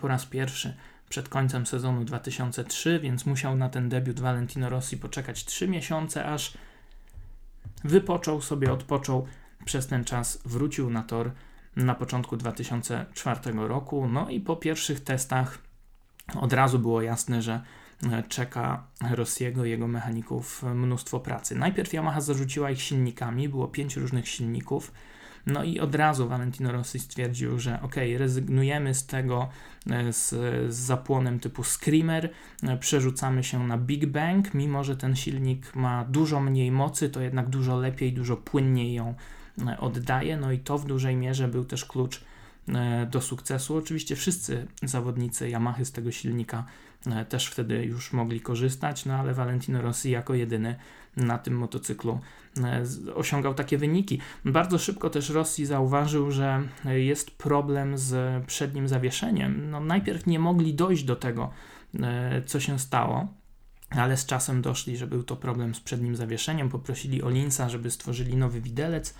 [0.00, 0.74] po raz pierwszy
[1.08, 6.52] przed końcem sezonu 2003, więc musiał na ten debiut Valentino Rossi poczekać 3 miesiące, aż
[7.84, 9.26] wypoczął sobie, odpoczął.
[9.64, 11.32] Przez ten czas wrócił na tor
[11.76, 14.08] na początku 2004 roku.
[14.08, 15.58] No i po pierwszych testach
[16.40, 17.60] od razu było jasne, że
[18.12, 21.54] e, czeka Rossiego i jego mechaników mnóstwo pracy.
[21.54, 24.92] Najpierw Yamaha zarzuciła ich silnikami, było pięć różnych silników.
[25.46, 29.48] No i od razu Valentino Rossi stwierdził, że ok, rezygnujemy z tego
[29.90, 30.28] e, z,
[30.74, 32.30] z zapłonem typu Screamer,
[32.62, 37.20] e, przerzucamy się na Big Bang, mimo że ten silnik ma dużo mniej mocy, to
[37.20, 39.14] jednak dużo lepiej, dużo płynniej ją
[39.78, 40.36] oddaje.
[40.36, 42.24] No i to w dużej mierze był też klucz
[43.10, 43.76] do sukcesu.
[43.76, 46.64] Oczywiście wszyscy zawodnicy Yamahy z tego silnika
[47.28, 50.76] też wtedy już mogli korzystać, no ale Valentino Rossi jako jedyny
[51.16, 52.20] na tym motocyklu
[52.64, 54.20] e, osiągał takie wyniki.
[54.44, 59.70] Bardzo szybko też Rossi zauważył, że jest problem z przednim zawieszeniem.
[59.70, 61.50] No, najpierw nie mogli dojść do tego,
[62.00, 63.28] e, co się stało.
[63.90, 66.68] Ale z czasem doszli, że był to problem z przednim zawieszeniem.
[66.68, 69.14] Poprosili Olinsa, żeby stworzyli nowy widelec.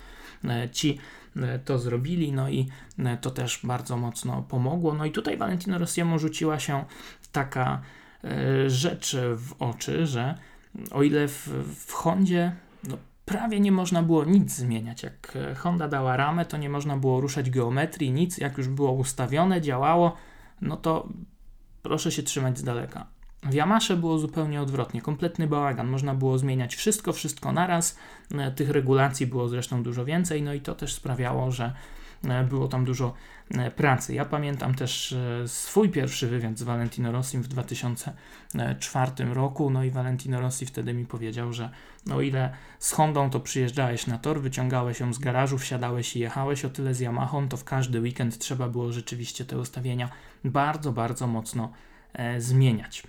[0.45, 0.97] E, ci
[1.65, 2.67] to zrobili, no i
[3.21, 4.93] to też bardzo mocno pomogło.
[4.93, 6.85] No i tutaj Valentino Rossiemu rzuciła się
[7.31, 7.81] taka
[8.67, 10.37] rzecz w oczy, że
[10.91, 11.47] o ile w,
[11.85, 15.03] w Hondzie no, prawie nie można było nic zmieniać.
[15.03, 18.37] Jak e, Honda dała ramę, to nie można było ruszać geometrii, nic.
[18.37, 20.17] Jak już było ustawione, działało,
[20.61, 21.09] no to
[21.83, 23.07] proszę się trzymać z daleka.
[23.43, 25.87] W Yamasze było zupełnie odwrotnie, kompletny bałagan.
[25.87, 27.97] Można było zmieniać wszystko, wszystko naraz.
[28.31, 31.73] E, tych regulacji było zresztą dużo więcej, no i to też sprawiało, że
[32.29, 33.13] E, było tam dużo
[33.51, 34.13] e, pracy.
[34.13, 35.15] Ja pamiętam też
[35.47, 41.05] swój pierwszy wywiad z Valentino Rossim w 2004 roku, no i Valentino Rossi wtedy mi
[41.05, 41.69] powiedział, że
[42.05, 46.65] no ile z Hondą to przyjeżdżałeś na tor, wyciągałeś ją z garażu, wsiadałeś i jechałeś,
[46.65, 50.09] o tyle z Yamahą to w każdy weekend trzeba było rzeczywiście te ustawienia
[50.43, 51.71] bardzo, bardzo mocno
[52.37, 53.03] zmieniać.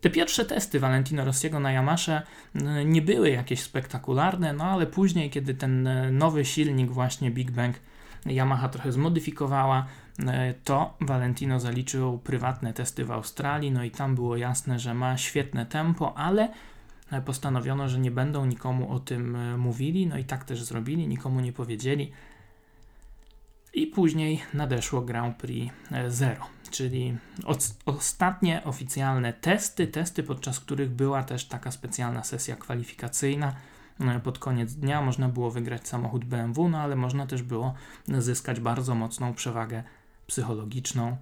[0.00, 2.22] Te pierwsze testy Valentino Rossiego na Yamasze
[2.84, 7.76] nie były jakieś spektakularne, no ale później, kiedy ten e, nowy silnik, właśnie Big Bang,
[8.26, 9.86] Yamaha trochę zmodyfikowała,
[10.26, 15.16] e, to Valentino zaliczył prywatne testy w Australii, no i tam było jasne, że ma
[15.16, 16.48] świetne tempo, ale
[17.12, 21.40] e, postanowiono, że nie będą nikomu o tym mówili, no i tak też zrobili, nikomu
[21.40, 22.12] nie powiedzieli.
[23.78, 25.74] I później nadeszło Grand Prix
[26.08, 27.16] Zero czyli
[27.86, 33.54] ostatnie oficjalne testy, testy podczas których była też taka specjalna sesja kwalifikacyjna.
[34.00, 37.74] E, pod koniec dnia można było wygrać samochód BMW, no ale można też było
[38.18, 39.82] zyskać bardzo mocną przewagę
[40.26, 41.16] psychologiczną.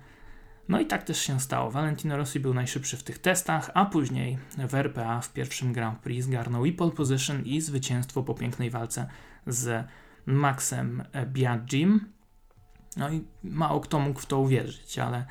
[0.69, 1.71] No i tak też się stało.
[1.71, 6.27] Valentino Rossi był najszybszy w tych testach, a później w RPA w pierwszym Grand Prix
[6.27, 9.09] zgarnął i pole position i zwycięstwo po pięknej walce
[9.47, 9.87] z
[10.27, 12.16] Maxem Biagim.
[12.97, 15.27] No i mało kto mógł w to uwierzyć, ale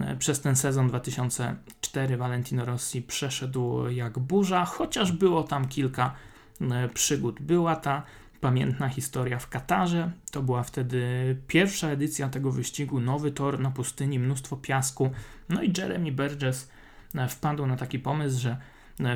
[0.00, 6.14] e, przez ten sezon 2004 Valentino Rossi przeszedł jak burza, chociaż było tam kilka
[6.60, 7.40] e, przygód.
[7.40, 8.02] Była ta
[8.40, 10.10] pamiętna historia w Katarze.
[10.30, 11.02] To była wtedy
[11.46, 15.10] pierwsza edycja tego wyścigu, nowy tor na pustyni, mnóstwo piasku.
[15.48, 16.70] No i Jeremy Burgess
[17.14, 18.56] e, wpadł na taki pomysł, że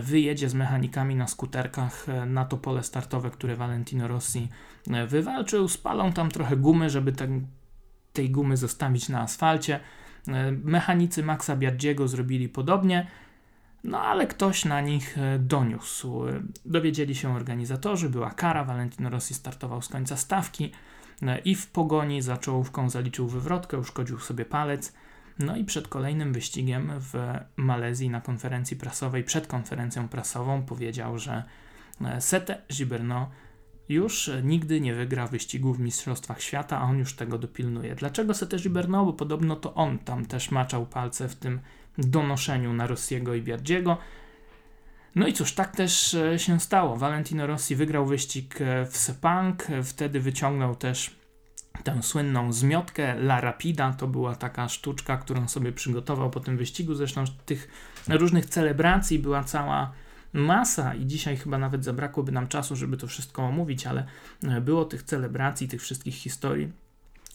[0.02, 4.48] wyjedzie z mechanikami na skuterkach na to pole startowe, które Valentino Rossi
[5.08, 5.68] wywalczył.
[5.68, 7.46] Spalą tam trochę gumy, żeby ten,
[8.20, 9.80] tej gumy zostawić na asfalcie.
[10.64, 13.06] Mechanicy Maxa Biaggiego zrobili podobnie.
[13.84, 16.22] No ale ktoś na nich e, doniósł.
[16.64, 20.72] Dowiedzieli się organizatorzy, była kara, Valentino Rossi startował z końca stawki
[21.22, 24.92] e, i w pogoni za czołówką zaliczył wywrotkę, uszkodził sobie palec.
[25.38, 27.14] No i przed kolejnym wyścigiem w
[27.56, 31.44] Malezji na konferencji prasowej, przed konferencją prasową powiedział, że
[32.00, 33.26] e, Sete Gibernau
[33.90, 37.94] już nigdy nie wygra wyścigu w Mistrzostwach Świata, a on już tego dopilnuje.
[37.94, 39.06] Dlaczego Sete Gibernau?
[39.06, 41.60] Bo podobno to on tam też maczał palce w tym
[41.98, 43.98] donoszeniu na Rossiego i Biardziego.
[45.14, 46.96] No i cóż, tak też e, się stało.
[46.96, 51.20] Valentino Rossi wygrał wyścig e, w Sepang, wtedy wyciągnął też
[51.84, 53.92] tę słynną zmiotkę La Rapida.
[53.92, 56.94] To była taka sztuczka, którą sobie przygotował po tym wyścigu.
[56.94, 57.68] Zresztą tych
[58.08, 59.92] różnych celebracji była cała
[60.32, 64.06] masa i dzisiaj chyba nawet zabrakłoby nam czasu, żeby to wszystko omówić, ale
[64.42, 66.72] e, było tych celebracji, tych wszystkich historii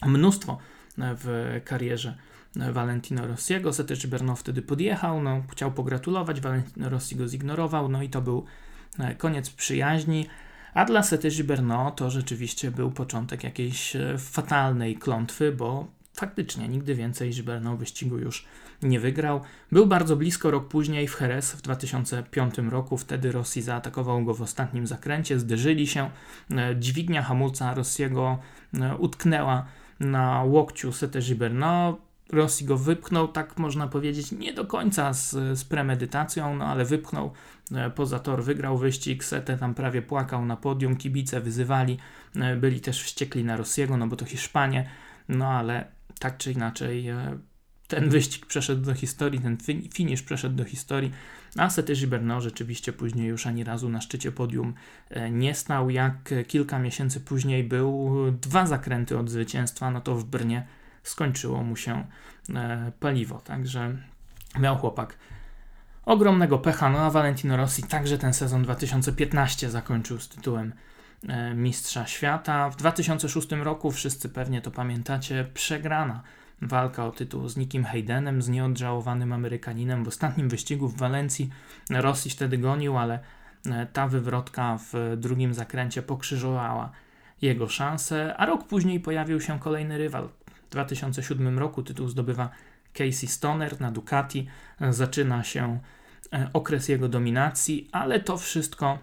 [0.06, 0.58] mnóstwo
[0.98, 2.18] w karierze
[2.56, 3.74] Valentino Rossiego.
[3.74, 8.46] Setecz Berno wtedy podjechał, no, chciał pogratulować, Valentino Rossi go zignorował, no i to był
[9.00, 10.28] e, koniec przyjaźni.
[10.74, 16.96] A dla Setecz Berno to rzeczywiście był początek jakiejś e, fatalnej klątwy, bo faktycznie nigdy
[16.96, 18.46] więcej Gilberno wyścigu już
[18.84, 19.42] nie wygrał.
[19.72, 22.98] Był bardzo blisko rok później w Jerez w 2005 roku.
[22.98, 26.10] Wtedy Rossi zaatakował go w ostatnim zakręcie, zderzyli się.
[26.52, 28.40] E, dźwignia hamulca Rossiego
[29.00, 29.66] utknęła
[30.00, 31.98] na łokciu Sete Gibernau.
[32.32, 37.32] Rossi go wypchnął, tak można powiedzieć, nie do końca z, z premedytacją, no ale wypchnął
[37.72, 41.98] e, poza tor, wygrał wyścig, Sete tam prawie płakał na podium, kibice wyzywali,
[42.36, 44.90] e, byli też wściekli na Rossiego, no bo to Hiszpanie,
[45.30, 45.88] no ale
[46.20, 47.38] tak czy inaczej e,
[47.88, 49.58] ten wyścig przeszedł do historii, ten
[49.94, 51.12] finisz przeszedł do historii,
[51.58, 54.74] a Sete Gibernau rzeczywiście później już ani razu na szczycie podium
[55.32, 60.68] nie stał, jak kilka miesięcy później był dwa zakręty od zwycięstwa, no to w Brnie
[61.06, 62.08] skończyło mu się
[62.56, 63.40] e, paliwo.
[63.40, 63.98] Także
[64.60, 65.18] miał chłopak
[66.06, 66.90] ogromnego pecha.
[66.90, 70.74] No a Valentino Rossi także ten sezon 2015 zakończył z tytułem
[71.28, 72.70] e, Mistrza Świata.
[72.70, 76.22] W 2006 roku, wszyscy pewnie to pamiętacie, przegrana
[76.62, 80.04] walka o tytuł z Nickiem Haydenem, z nieodżałowanym Amerykaninem.
[80.04, 81.50] W ostatnim wyścigu w Walencji
[81.90, 83.20] Rossi wtedy gonił, ale
[83.66, 86.92] e, ta wywrotka w drugim zakręcie pokrzyżowała
[87.42, 90.30] jego szanse, a rok później pojawił się kolejny rywal,
[90.66, 92.50] w 2007 roku tytuł zdobywa
[92.94, 94.48] Casey Stoner na Ducati.
[94.90, 95.80] Zaczyna się
[96.34, 99.00] e, okres jego dominacji, ale to wszystko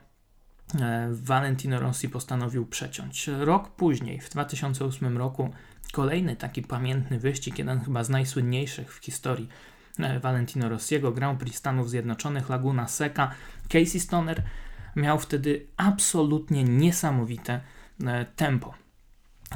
[0.81, 3.29] e, Valentino Rossi postanowił przeciąć.
[3.29, 5.51] Rok później, w 2008 roku,
[5.93, 9.49] kolejny taki pamiętny wyścig, jeden chyba z najsłynniejszych w historii
[9.99, 13.31] e, Valentino Rossiego, Grand Prix Stanów Zjednoczonych, Laguna Seca.
[13.69, 14.43] Casey Stoner
[14.97, 17.61] miał wtedy absolutnie niesamowite
[18.37, 18.75] tempo.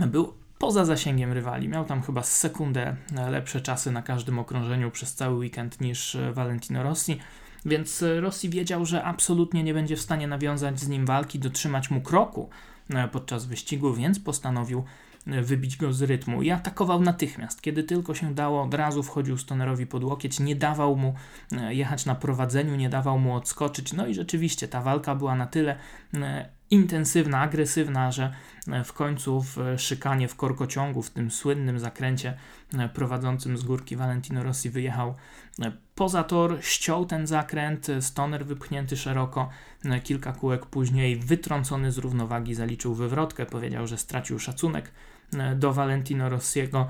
[0.06, 1.68] Był poza zasięgiem rywali.
[1.68, 2.96] Miał tam chyba sekundę
[3.30, 7.18] lepsze czasy na każdym okrążeniu przez cały weekend niż e, Valentino Rossi,
[7.64, 11.90] więc e, Rossi wiedział, że absolutnie nie będzie w stanie nawiązać z nim walki, dotrzymać
[11.90, 12.50] mu kroku
[12.90, 14.84] e, podczas wyścigu, więc postanowił
[15.26, 17.62] wybić go z rytmu i atakował natychmiast.
[17.62, 21.14] Kiedy tylko się dało, od razu wchodził Stonerowi pod łokieć, nie dawał mu
[21.68, 23.92] jechać na prowadzeniu, nie dawał mu odskoczyć.
[23.92, 25.76] No i rzeczywiście ta walka była na tyle
[26.70, 28.32] intensywna, agresywna, że
[28.68, 32.36] e, w końcu w szykanie, w korkociągu, w tym słynnym zakręcie
[32.78, 35.14] e, prowadzącym z górki Valentino Rossi wyjechał
[35.62, 39.48] e, poza tor, ściął ten zakręt, stoner wypchnięty szeroko,
[40.04, 44.92] kilka kółek później wytrącony z równowagi zaliczył wywrotkę, powiedział, że stracił szacunek
[45.56, 46.88] do Valentino Rossiego,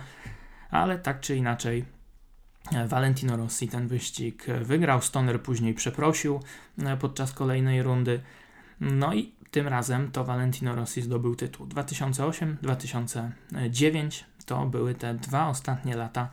[0.70, 1.84] ale tak czy inaczej
[2.88, 6.40] Valentino Rossi ten wyścig wygrał, stoner później przeprosił
[7.00, 8.20] podczas kolejnej rundy,
[8.80, 11.66] no i tym razem to Valentino Rossi zdobył tytuł.
[11.66, 16.28] 2008-2009 to były te dwa ostatnie lata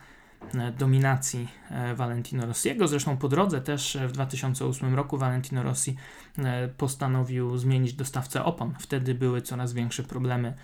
[0.54, 2.88] e, dominacji e, Valentino Rossiego.
[2.88, 5.96] Zresztą po drodze też w 2008 roku Valentino Rossi
[6.38, 8.74] e, postanowił zmienić dostawcę opon.
[8.78, 10.54] Wtedy były coraz większe problemy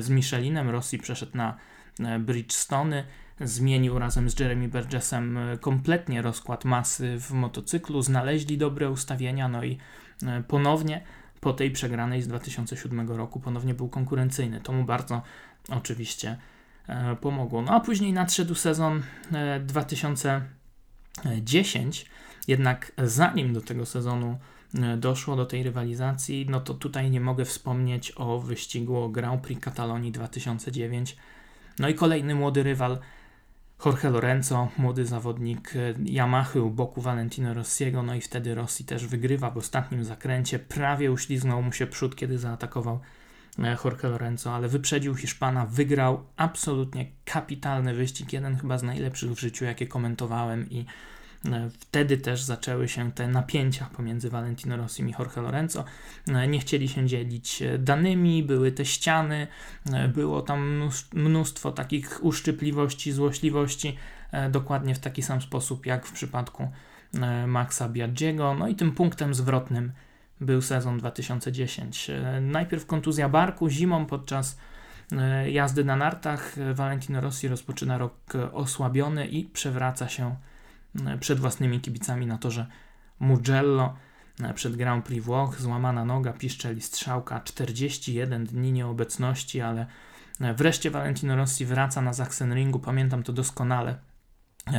[0.00, 0.70] z Michelinem.
[0.70, 1.56] Rossi przeszedł na
[2.18, 3.04] Bridgestone,
[3.40, 9.78] zmienił razem z Jeremy Burgessem kompletnie rozkład masy w motocyklu, znaleźli dobre ustawienia, no i
[10.48, 11.02] ponownie
[11.40, 14.60] po tej przegranej z 2007 roku ponownie był konkurencyjny.
[14.60, 15.22] To mu bardzo
[15.68, 16.36] oczywiście
[16.86, 17.62] e, pomogło.
[17.62, 19.02] No a później nadszedł sezon
[19.60, 22.04] 2010, e,
[22.48, 24.38] jednak zanim do tego sezonu
[24.96, 29.64] doszło do tej rywalizacji, no to tutaj nie mogę wspomnieć o wyścigu o Grand Prix
[29.64, 31.16] Katalonii 2009.
[31.78, 32.98] No i kolejny młody rywal
[33.86, 35.72] Jorge Lorenzo, młody zawodnik
[36.06, 41.12] Yamaha u boku Valentino Rossiego, no i wtedy Rossi też wygrywa w ostatnim zakręcie, prawie
[41.12, 43.00] uśliznął mu się przód, kiedy zaatakował
[43.58, 49.40] e, Jorge Lorenzo, ale wyprzedził Hiszpana, wygrał absolutnie kapitalny wyścig, jeden chyba z najlepszych w
[49.40, 50.84] życiu, jakie komentowałem i E,
[51.78, 55.84] wtedy też zaczęły się te napięcia pomiędzy Valentino Rossi i Jorge Lorenzo.
[56.28, 59.46] E, nie chcieli się dzielić e, danymi, były te ściany,
[60.14, 63.96] było tam mnóstwo takich uszczypliwości, złośliwości,
[64.50, 66.70] dokładnie w taki sam sposób jak w przypadku
[67.46, 68.54] Maxa Biaggiego.
[68.54, 69.92] No i tym punktem zwrotnym
[70.40, 72.10] był sezon 2010.
[72.40, 74.58] Najpierw kontuzja barku zimą podczas
[75.46, 76.56] jazdy na nartach.
[76.74, 80.57] Valentino Rossi rozpoczyna rok osłabiony i przewraca się E,
[81.20, 82.66] przed własnymi kibicami na torze
[83.20, 83.96] Mugello
[84.40, 89.86] e, przed Grand Prix Włoch, złamana noga, piszczeli strzałka, 41 dni nieobecności, ale
[90.40, 93.98] e, wreszcie Valentino Rossi wraca na Sachsenringu, pamiętam to doskonale.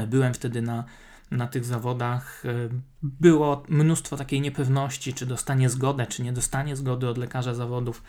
[0.08, 0.84] Byłem wtedy na,
[1.32, 2.44] na tych zawodach.
[3.04, 8.04] Było mnóstwo takiej niepewności, czy dostanie zgodę, czy nie dostanie zgody od lekarza zawodów.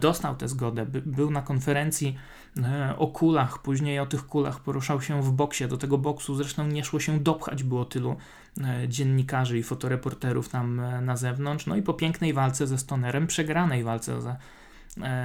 [0.00, 2.47] Dostał tę zgodę, by, był na konferencji E,
[2.96, 5.68] o kulach, później o tych kulach poruszał się w boksie.
[5.68, 8.16] Do tego boksu zresztą nie szło się dopchać, było tylu
[8.60, 11.66] e, dziennikarzy i fotoreporterów tam e, na zewnątrz.
[11.66, 14.36] No i po pięknej walce ze Stonerem, przegranej walce ze,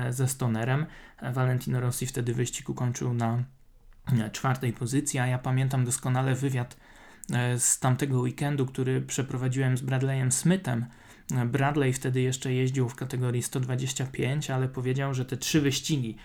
[0.09, 0.85] ze Stonerem,
[1.33, 3.43] Valentino Rossi wtedy wyścig ukończył na
[4.31, 6.77] czwartej pozycji, a ja pamiętam doskonale wywiad
[7.57, 10.85] z tamtego weekendu, który przeprowadziłem z Bradleyem Smithem.
[11.45, 16.17] Bradley wtedy jeszcze jeździł w kategorii 125, ale powiedział, że te trzy wyścigi,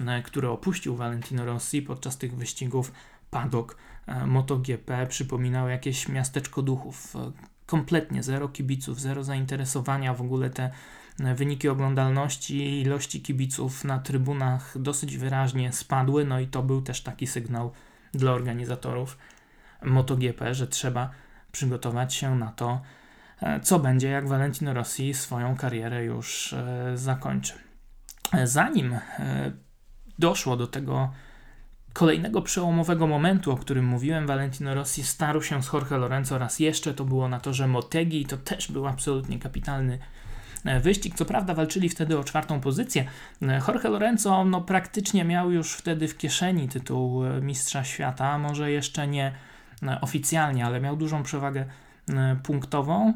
[0.00, 2.92] E, które opuścił Valentino Rossi podczas tych wyścigów
[3.30, 3.76] padok
[4.06, 7.16] e, MotoGP przypominał jakieś miasteczko duchów.
[7.16, 7.32] E,
[7.66, 10.70] kompletnie zero kibiców, zero zainteresowania, w ogóle te
[11.36, 17.02] wyniki oglądalności i ilości kibiców na trybunach dosyć wyraźnie spadły, no i to był też
[17.02, 17.72] taki sygnał
[18.12, 19.18] dla organizatorów
[19.82, 21.10] MotoGP, że trzeba
[21.52, 22.80] przygotować się na to,
[23.62, 26.54] co będzie, jak Valentino Rossi swoją karierę już
[26.94, 27.52] zakończy.
[28.44, 28.98] Zanim
[30.18, 31.10] doszło do tego
[31.94, 36.94] kolejnego przełomowego momentu, o którym mówiłem, Valentino Rossi starł się z Jorge Lorenzo raz jeszcze,
[36.94, 39.98] to było na torze Motegi i to też był absolutnie kapitalny
[40.64, 41.14] e, wyścig.
[41.14, 43.04] Co prawda walczyli wtedy o czwartą pozycję.
[43.42, 48.70] E, Jorge Lorenzo no, praktycznie miał już wtedy w kieszeni tytuł e, mistrza świata, może
[48.70, 49.32] jeszcze nie
[50.00, 51.64] oficjalnie, ale miał dużą przewagę
[52.42, 53.14] punktową.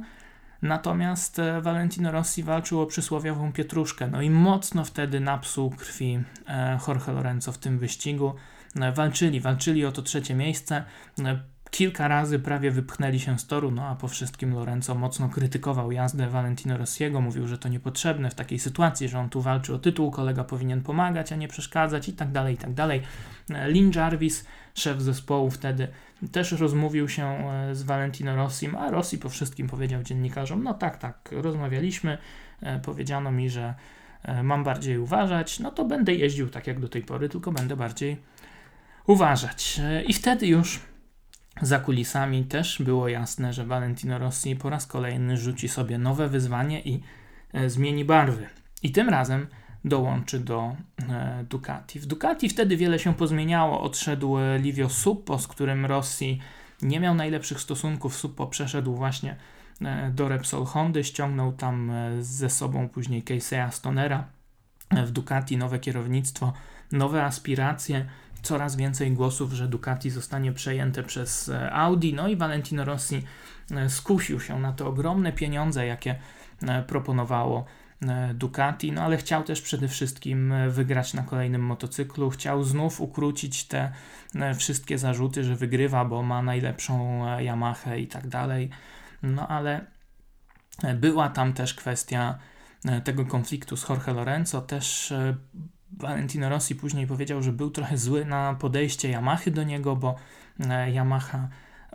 [0.63, 6.79] Natomiast e, Valentino Rossi walczył o przysłowiową pietruszkę, no i mocno wtedy napsuł krwi e,
[6.89, 8.35] Jorge Lorenzo w tym wyścigu.
[8.81, 10.85] E, walczyli, walczyli o to trzecie miejsce.
[11.71, 16.29] Kilka razy prawie wypchnęli się z toru, no a po wszystkim Lorenzo mocno krytykował jazdę
[16.29, 20.11] Valentino Rossiego, mówił, że to niepotrzebne w takiej sytuacji, że on tu walczy o tytuł,
[20.11, 23.03] kolega powinien pomagać, a nie przeszkadzać i tak dalej, i tak dalej.
[23.49, 25.89] Lin Jarvis, szef zespołu wtedy
[26.33, 30.99] też rozmówił się e, z Valentino Rossim, a Rossi po wszystkim powiedział dziennikarzom, no tak,
[30.99, 32.19] tak, rozmawialiśmy,
[32.63, 33.75] e, powiedziano mi, że
[34.23, 37.77] e, mam bardziej uważać, no to będę jeździł tak jak do tej pory, tylko będę
[37.77, 38.17] bardziej
[39.07, 39.81] uważać.
[40.07, 40.81] I wtedy już
[41.63, 46.81] za kulisami też było jasne, że Valentino Rossi po raz kolejny rzuci sobie nowe wyzwanie
[46.81, 47.01] i
[47.67, 48.47] zmieni barwy.
[48.83, 49.47] I tym razem
[49.85, 50.77] dołączy do
[51.09, 52.01] e, Ducati.
[52.01, 53.81] W Ducati wtedy wiele się pozmieniało.
[53.81, 56.41] Odszedł e, Livio Suppo, z którym Rossi
[56.83, 58.17] nie miał najlepszych stosunków.
[58.17, 59.37] Suppo przeszedł właśnie
[59.81, 64.25] e, do Repsol Hondy, ściągnął tam ze sobą później Casey'a Stonera.
[64.91, 66.53] W Ducati nowe kierownictwo,
[66.93, 68.07] nowe aspiracje,
[68.43, 72.15] coraz więcej głosów, że Ducati zostanie przejęte przez Audi.
[72.15, 73.23] No i Valentino Rossi
[73.89, 76.15] skusił się na te ogromne pieniądze, jakie
[76.87, 77.65] proponowało
[78.07, 82.31] E, Ducati, no ale chciał też przede wszystkim e, wygrać na kolejnym motocyklu.
[82.31, 83.93] Chciał znów ukrócić te
[84.35, 88.71] e, wszystkie zarzuty, że wygrywa, bo ma najlepszą Yamaha i tak dalej.
[89.23, 89.87] No ale
[90.97, 92.39] była tam też kwestia
[93.05, 94.61] tego konfliktu z Jorge Lorenzo.
[94.61, 95.13] Też
[95.93, 100.15] Valentino Rossi później powiedział, że był trochę zły na podejście Yamahy do niego, bo
[100.95, 101.49] Yamaha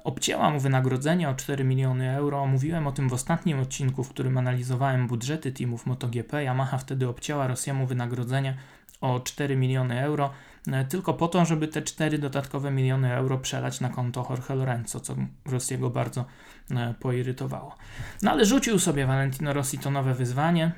[0.03, 2.45] obcięła mu wynagrodzenie o 4 miliony euro.
[2.45, 6.43] Mówiłem o tym w ostatnim odcinku, w którym analizowałem budżety teamów MotoGP.
[6.43, 8.57] Yamaha wtedy obcięła Rosjemu wynagrodzenie
[9.01, 10.29] o 4 miliony euro,
[10.67, 14.99] e, tylko po to, żeby te 4 dodatkowe miliony euro przelać na konto Jorge Lorenzo,
[14.99, 15.15] co
[15.45, 16.25] Rosjego bardzo
[16.71, 17.75] e, poirytowało.
[18.21, 20.71] No ale rzucił sobie Valentino Rossi to nowe wyzwanie.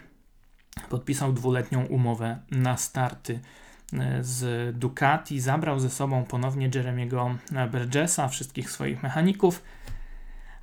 [0.89, 3.39] Podpisał dwuletnią umowę na starty
[4.21, 7.35] z Ducati, zabrał ze sobą ponownie Jeremiego
[7.71, 9.63] Burgessa, wszystkich swoich mechaników,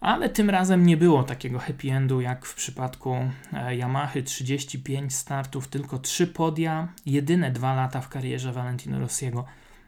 [0.00, 3.16] Ale tym razem nie było takiego happy endu jak w przypadku
[3.52, 4.22] e, Yamahy.
[4.22, 9.44] 35 startów, tylko 3 podia, jedyne dwa lata w karierze Valentino Rossiego,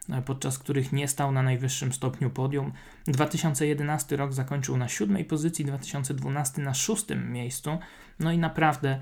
[0.09, 2.71] e, podczas których nie stał na najwyższym stopniu podium.
[3.07, 7.77] 2011 rok zakończył na siódmej pozycji, 2012 na szóstym miejscu,
[8.19, 8.99] no i naprawdę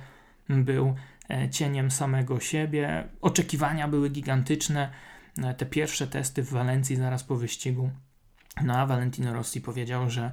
[0.49, 0.95] był e,
[1.51, 3.07] cieniem samego siebie.
[3.21, 4.89] Oczekiwania były gigantyczne.
[5.57, 7.89] Te pierwsze testy w Walencji zaraz po wyścigu.
[8.63, 10.31] No a Valentino Rossi powiedział, że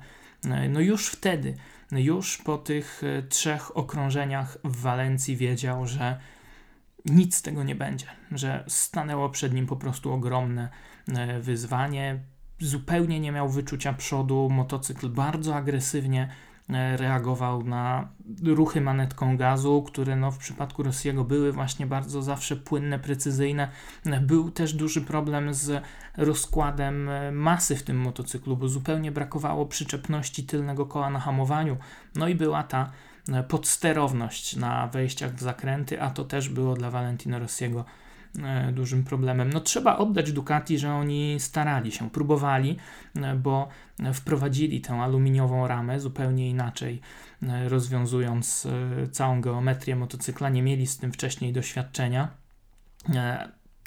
[0.71, 1.57] no już wtedy,
[1.93, 6.21] już po tych e, trzech okrążeniach w Walencji wiedział, że
[7.05, 10.69] nic z tego nie będzie, że stanęło przed nim po prostu ogromne
[11.09, 12.21] e, wyzwanie.
[12.59, 16.50] Zupełnie nie miał wyczucia przodu, motocykl bardzo agresywnie E,
[16.97, 18.09] reagował na
[18.45, 23.69] ruchy manetką gazu, które no, w przypadku Rosjego były właśnie bardzo zawsze płynne, precyzyjne.
[24.21, 25.83] Był też duży problem z
[26.17, 31.77] rozkładem e, masy w tym motocyklu, bo zupełnie brakowało przyczepności tylnego koła na hamowaniu.
[32.15, 32.91] No i była ta
[33.29, 38.10] e, podsterowność na wejściach w zakręty, a to też było dla Valentino Rossiego E,
[38.72, 39.53] dużym problemem.
[39.53, 42.76] No trzeba oddać Ducati, że oni starali się, próbowali,
[43.16, 43.68] e, bo
[44.14, 47.01] wprowadzili tę aluminiową ramę zupełnie inaczej,
[47.43, 48.68] e, rozwiązując
[49.12, 50.49] całą geometrię motocykla.
[50.49, 52.28] Nie mieli z tym wcześniej doświadczenia.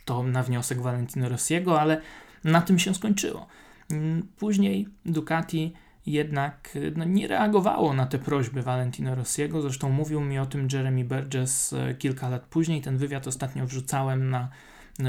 [0.05, 2.01] To na wniosek Valentino Rossiego, ale
[2.43, 3.47] na tym się skończyło.
[3.91, 5.73] Mm, później Ducati
[6.05, 9.61] jednak no, nie reagowało na te prośby Valentino Rossiego.
[9.61, 12.81] Zresztą mówił mi o tym Jeremy Burgess e, kilka lat później.
[12.81, 14.49] Ten wywiad ostatnio wrzucałem na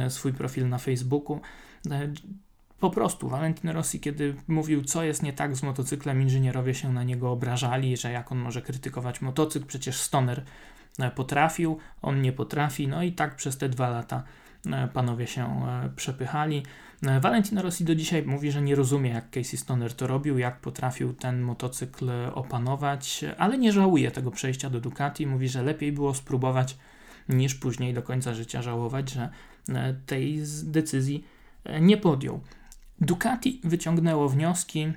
[0.08, 1.40] swój profil na Facebooku.
[2.80, 7.02] Po prostu Valentino Rossi, kiedy mówił, co jest nie tak z motocyklem, inżynierowie się na
[7.02, 10.44] niego obrażali, że jak on może krytykować motocykl, przecież Stoner
[11.14, 12.88] potrafił, on nie potrafi.
[12.88, 14.22] No i tak przez te dwa lata
[14.92, 15.66] panowie się
[15.96, 16.62] przepychali.
[17.20, 21.14] Valentino Rossi do dzisiaj mówi, że nie rozumie, jak Casey Stoner to robił, jak potrafił
[21.14, 25.26] ten motocykl opanować, ale nie żałuje tego przejścia do Ducati.
[25.26, 26.76] Mówi, że lepiej było spróbować,
[27.28, 29.28] niż później do końca życia żałować, że
[29.68, 31.24] e, tej decyzji
[31.64, 32.40] e, nie podjął.
[33.00, 34.92] Ducati wyciągnęło wnioski.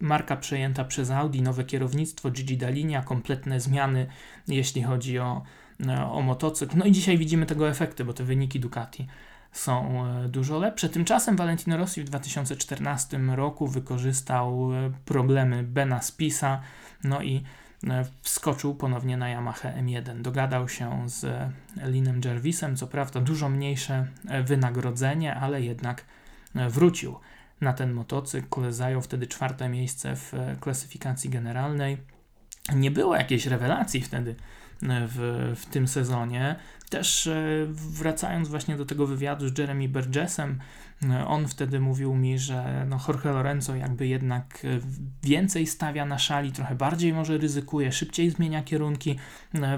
[0.00, 4.06] Marka przejęta przez Audi, nowe kierownictwo, Gigi Dalinia, kompletne zmiany,
[4.48, 5.42] jeśli chodzi o,
[5.86, 6.76] e, o motocykl.
[6.78, 9.06] No i dzisiaj widzimy tego efekty, bo te wyniki Ducati
[9.52, 10.88] są e, dużo lepsze.
[10.88, 16.60] Tymczasem Valentino Rossi w 2014 roku wykorzystał e, problemy Bena Spisa,
[17.04, 17.42] no i
[17.88, 20.22] e, wskoczył ponownie na Yamaha M1.
[20.22, 24.06] Dogadał się z Linem Jervisem, co prawda dużo mniejsze
[24.44, 26.04] wynagrodzenie, ale jednak
[26.54, 27.16] wrócił
[27.60, 28.72] na ten motocykl.
[28.72, 31.98] Zajął wtedy czwarte miejsce w klasyfikacji generalnej.
[32.74, 34.34] Nie było jakiejś rewelacji wtedy
[34.82, 36.56] w, w tym sezonie.
[36.90, 40.58] Też e, wracając właśnie do tego wywiadu z Jeremy Burgessem,
[41.10, 44.68] e, on wtedy mówił mi, że no Jorge Lorenzo jakby jednak e,
[45.22, 49.18] więcej stawia na szali, trochę bardziej może ryzykuje, szybciej zmienia kierunki.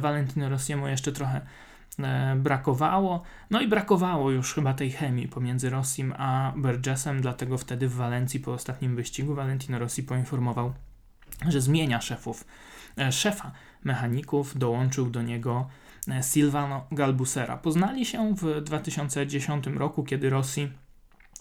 [0.00, 1.40] Valentino Rossiemu jeszcze trochę
[2.36, 3.22] brakowało.
[3.50, 8.40] No i brakowało już chyba tej chemii pomiędzy Rossim a Burgessem, dlatego wtedy w Walencji
[8.40, 10.72] po ostatnim wyścigu Valentino Rossi poinformował,
[11.48, 12.44] że zmienia szefów.
[13.11, 13.53] Szefa
[13.85, 15.66] mechaników dołączył do niego
[16.09, 17.57] E, Silvano Galbusera.
[17.57, 20.68] Poznali się w 2010 roku, kiedy Rossi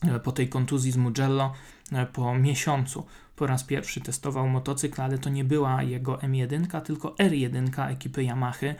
[0.08, 1.54] e, po tej kontuzji z Mugello
[1.92, 7.10] e, po miesiącu po raz pierwszy testował motocykl, ale to nie była jego M1, tylko
[7.10, 8.76] R1 ekipy Yamahy.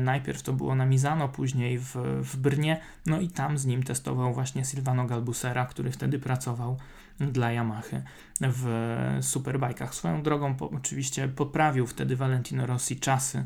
[0.00, 4.34] Najpierw to było na Mizano, później w, w Brnie, no i tam z nim testował
[4.34, 6.76] właśnie Silvano Galbusera, który wtedy pracował
[7.20, 8.02] dla Yamahy
[8.40, 9.94] w superbajkach.
[9.94, 13.44] Swoją drogą po, oczywiście poprawił wtedy Valentino Rossi czasy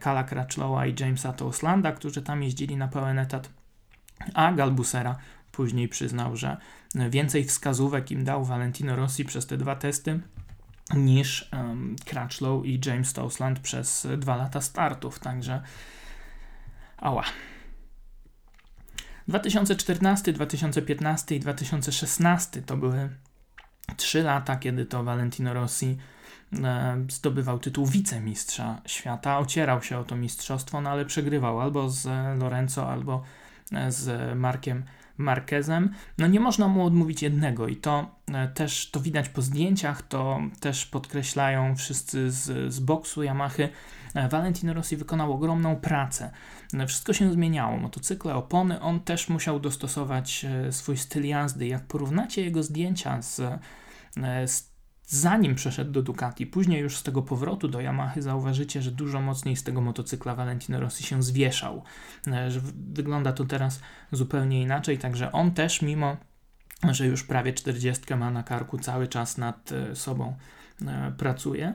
[0.00, 3.50] Kala Crutchlowa i Jamesa Toslanda, którzy tam jeździli na pełen etat,
[4.34, 5.16] a Galbusera
[5.52, 6.56] później przyznał, że
[6.94, 10.20] więcej wskazówek im dał Valentino Rossi przez te dwa testy
[10.94, 15.62] niż um, Crutchlow i James Tosland przez dwa lata startów, także
[16.96, 17.24] ała.
[19.28, 23.08] 2014, 2015 i 2016 to były
[23.96, 25.96] trzy lata, kiedy to Valentino Rossi
[26.64, 32.06] E, zdobywał tytuł wicemistrza świata, ocierał się o to mistrzostwo, no ale przegrywał albo z
[32.38, 33.22] Lorenzo, albo
[33.72, 34.84] e, z Markiem
[35.18, 35.90] Marquezem.
[36.18, 40.40] No nie można mu odmówić jednego i to e, też to widać po zdjęciach, to
[40.60, 43.68] też podkreślają wszyscy z, z boksu Yamahy.
[44.30, 46.30] Valentino Rossi wykonał ogromną pracę.
[46.86, 51.66] Wszystko się zmieniało, motocykle, opony, on też musiał dostosować swój styl jazdy.
[51.66, 53.40] Jak porównacie jego zdjęcia z,
[54.46, 54.68] z
[55.08, 56.46] zanim przeszedł do Ducati.
[56.46, 60.80] Później już z tego powrotu do Yamahy zauważycie, że dużo mocniej z tego motocykla Valentino
[60.80, 61.82] Rossi się zwieszał.
[62.26, 63.80] E, że wygląda to teraz
[64.12, 66.16] zupełnie inaczej, także on też mimo
[66.90, 70.36] że już prawie 40 ma na karku cały czas nad e, sobą
[71.16, 71.74] pracuje.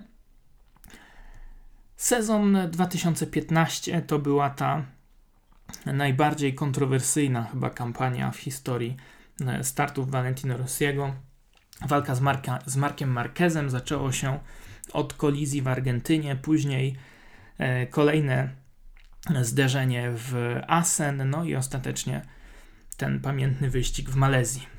[2.04, 4.86] Sezon 2015 to była ta
[5.86, 8.97] najbardziej kontrowersyjna chyba kampania w historii
[9.62, 11.16] startów Valentino Rossiego.
[11.88, 14.39] Walka z, Marka, z Markiem Marquezem zaczęło się
[14.93, 16.95] od kolizji w Argentynie, później
[17.58, 18.49] e, kolejne
[19.41, 22.22] zderzenie w Asen, no i ostatecznie
[22.97, 24.73] ten pamiętny wyścig w Malezji.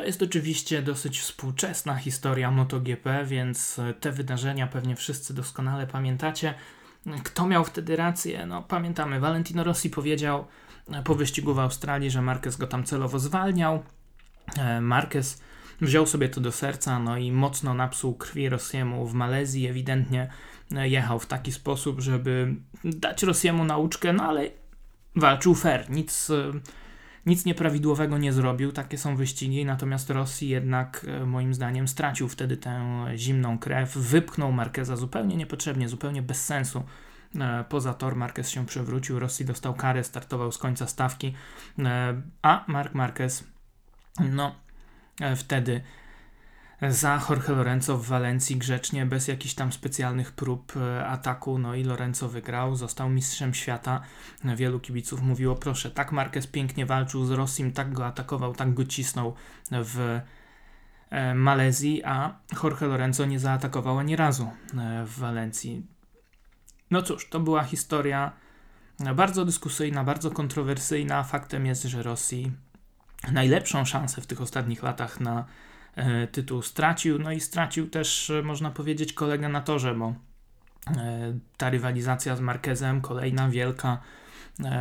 [0.00, 6.54] To jest oczywiście dosyć współczesna historia MotoGP, więc te wydarzenia pewnie wszyscy doskonale pamiętacie.
[7.24, 8.46] Kto miał wtedy rację?
[8.46, 10.46] No pamiętamy, Valentino Rossi powiedział
[11.04, 13.82] po wyścigu w Australii, że Marquez go tam celowo zwalniał.
[14.58, 15.42] E, Marquez
[15.80, 19.66] wziął sobie to do serca, no i mocno napsuł krwi Rossiemu w Malezji.
[19.66, 20.30] Ewidentnie
[20.76, 24.50] e, jechał w taki sposób, żeby dać Rossiemu nauczkę, no ale
[25.16, 26.52] walczył fair, nic, e,
[27.26, 28.72] nic nieprawidłowego nie zrobił.
[28.72, 34.96] Takie są wyścigi, natomiast Rossi jednak moim zdaniem stracił wtedy tę zimną krew, wypchnął Marqueza
[34.96, 36.82] zupełnie niepotrzebnie, zupełnie bez sensu
[37.68, 41.34] Poza tor Marquez się przewrócił, Rossi dostał karę, startował z końca stawki,
[42.42, 43.44] a Mark Marquez
[44.20, 44.54] no,
[45.20, 45.80] e, wtedy
[46.88, 51.84] za Jorge Lorenzo w Walencji grzecznie, bez jakichś tam specjalnych prób e, ataku, no i
[51.84, 54.00] Lorenzo wygrał, został mistrzem świata.
[54.44, 58.84] Wielu kibiców mówiło, proszę, tak Marquez pięknie walczył z Rossim, tak go atakował, tak go
[58.84, 59.34] cisnął
[59.70, 60.20] w
[61.10, 64.50] e, Malezji, a Jorge Lorenzo nie zaatakował ani razu
[65.06, 65.86] w Walencji.
[66.90, 68.32] No cóż, to była historia
[69.14, 71.22] bardzo dyskusyjna, bardzo kontrowersyjna.
[71.22, 72.52] Faktem jest, że Rosji
[73.32, 75.44] najlepszą szansę w tych ostatnich latach na e,
[76.32, 77.18] tytuł stracił.
[77.18, 80.14] No i stracił też, e, można powiedzieć, kolegę na torze, bo
[80.96, 84.00] e, ta rywalizacja z Marquezem, kolejna wielka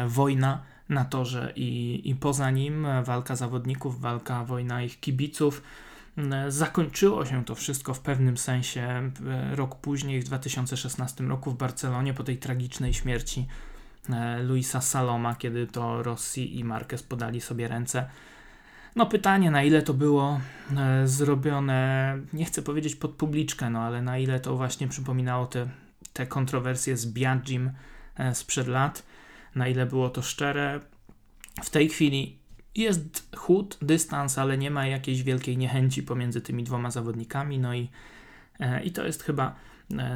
[0.08, 5.64] wojna na torze i, i poza nim walka zawodników, walka, wojna ich kibiców.
[6.48, 9.12] Zakończyło się to wszystko w pewnym sensie
[9.52, 13.48] rok później, w 2016 roku w Barcelonie, po tej tragicznej śmierci
[14.44, 18.10] Luisa Saloma, kiedy to Rossi i Marquez podali sobie ręce
[18.96, 20.42] no pytanie, na ile to było
[20.78, 25.70] e, zrobione, nie chcę powiedzieć pod publiczkę, no ale na ile to właśnie przypominało te,
[26.14, 27.72] te kontrowersje z Biagim
[28.16, 29.04] e, sprzed lat,
[29.56, 30.80] na ile było to szczere.
[31.64, 32.40] W tej chwili
[32.76, 37.90] jest chód, dystans, ale nie ma jakiejś wielkiej niechęci pomiędzy tymi dwoma zawodnikami, no i,
[38.60, 39.56] e, i to jest chyba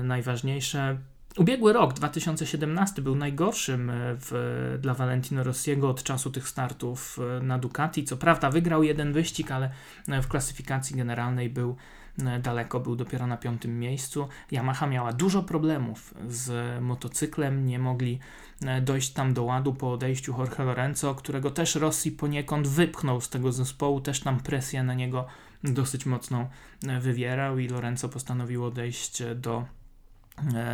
[0.04, 0.98] najważniejsze.
[1.38, 7.44] Ubiegły rok, 2017, był najgorszym e, w, dla Valentino Rossiego od czasu tych startów e,
[7.44, 8.04] na Ducati.
[8.04, 9.70] Co prawda wygrał jeden wyścig, ale
[10.08, 11.76] e, w klasyfikacji generalnej był
[12.44, 14.28] daleko, był dopiero na piątym miejscu.
[14.52, 18.20] Yamaha miała dużo problemów z motocyklem, nie mogli
[18.82, 23.52] dojść tam do ładu po odejściu Jorge Lorenzo, którego też Rossi poniekąd wypchnął z tego
[23.52, 25.26] zespołu, też tam presję na niego
[25.64, 26.50] dosyć mocno
[27.02, 29.66] wywierał i Lorenzo postanowił odejść do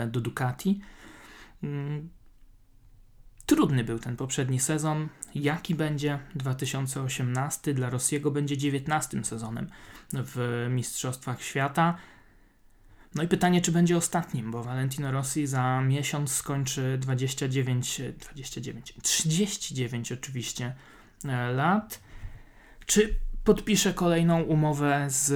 [0.07, 0.81] do Ducati.
[1.63, 2.09] Mm,
[3.45, 5.09] trudny był ten poprzedni sezon.
[5.35, 7.73] Jaki będzie 2018?
[7.73, 9.69] Dla Rossiego będzie 19 sezonem
[10.13, 11.97] w Mistrzostwach Świata.
[13.15, 20.11] No i pytanie, czy będzie ostatnim, bo Valentino Rossi za miesiąc skończy 29, 29, 39
[20.11, 20.75] oczywiście
[21.25, 22.01] e, lat.
[22.85, 25.33] Czy podpisze kolejną umowę z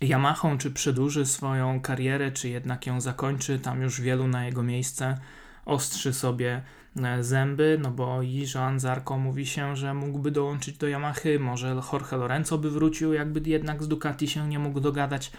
[0.00, 3.58] Yamahą, czy przedłuży swoją karierę, czy jednak ją zakończy.
[3.58, 5.18] Tam już wielu na jego miejsce
[5.68, 6.62] ostrzy sobie
[6.96, 11.76] e, zęby, no bo i Joan Zarco mówi się, że mógłby dołączyć do Yamahy, może
[11.92, 15.30] Jorge Lorenzo by wrócił, jakby jednak z Ducati się nie mógł dogadać,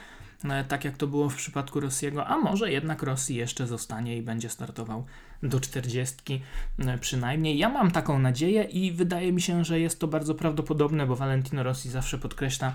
[0.43, 4.22] e, tak jak to było w przypadku Rossiego, a może jednak Rossi jeszcze zostanie i
[4.22, 5.05] będzie startował
[5.43, 6.41] do 40
[6.80, 7.57] e, przynajmniej.
[7.57, 11.64] Ja mam taką nadzieję i wydaje mi się, że jest to bardzo prawdopodobne, bo Valentino
[11.64, 12.74] Rossi zawsze podkreśla,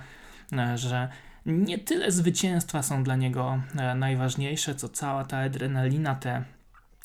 [0.75, 1.09] że
[1.47, 6.45] nie tyle zwycięstwa są dla niego e, najważniejsze, co cała ta adrenalina, te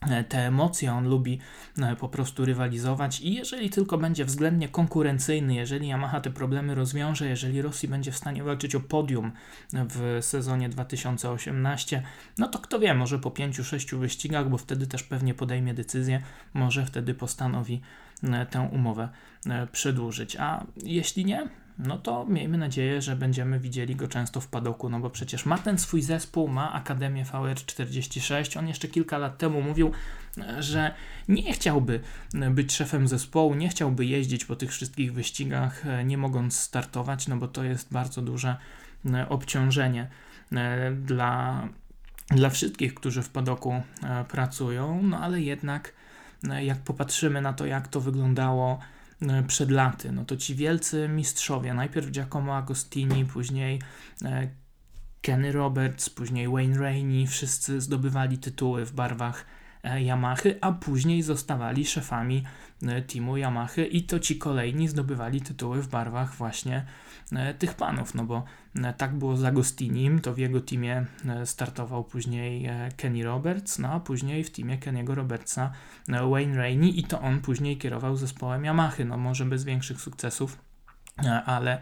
[0.01, 1.39] e, te emocje, on lubi
[1.77, 7.29] e, po prostu rywalizować i jeżeli tylko będzie względnie konkurencyjny, jeżeli Yamaha te problemy rozwiąże,
[7.29, 9.31] jeżeli Rosji będzie w stanie walczyć o podium
[9.73, 12.03] w sezonie 2018,
[12.37, 16.21] no to kto wie, może po 5-6 wyścigach, bo wtedy też pewnie podejmie decyzję,
[16.53, 17.81] może wtedy postanowi
[18.49, 19.09] tę umowę
[19.71, 20.35] przedłużyć.
[20.35, 21.49] A jeśli nie,
[21.79, 25.57] no to miejmy nadzieję, że będziemy widzieli go często w padoku, no bo przecież ma
[25.57, 28.59] ten swój zespół, ma Akademię VR46.
[28.59, 29.91] On jeszcze kilka lat temu mówił,
[30.59, 30.93] że
[31.27, 31.99] nie chciałby
[32.51, 37.47] być szefem zespołu, nie chciałby jeździć po tych wszystkich wyścigach, nie mogąc startować, no bo
[37.47, 38.55] to jest bardzo duże
[39.05, 40.07] e, obciążenie
[40.51, 41.67] e, dla,
[42.27, 45.93] dla wszystkich, którzy w padoku e, pracują, no ale jednak
[46.61, 48.79] jak popatrzymy na to, jak to wyglądało
[49.47, 53.81] przed laty, no to ci wielcy mistrzowie, najpierw Giacomo Agostini, później
[54.25, 54.49] e,
[55.21, 59.45] Kenny Roberts, później Wayne Rainey, wszyscy zdobywali tytuły w barwach
[59.83, 62.43] e, Yamahy, a później zostawali szefami
[62.83, 66.85] e, teamu Yamahy i to ci kolejni zdobywali tytuły w barwach właśnie
[67.31, 68.43] e, tych panów, no bo
[68.97, 71.05] tak było z Agostinim, to w jego teamie
[71.45, 75.71] startował później Kenny Roberts, no a później w teamie Kenny'ego Robertsa
[76.07, 80.57] Wayne Rainey i to on później kierował zespołem Yamahy, no może bez większych sukcesów,
[81.45, 81.81] ale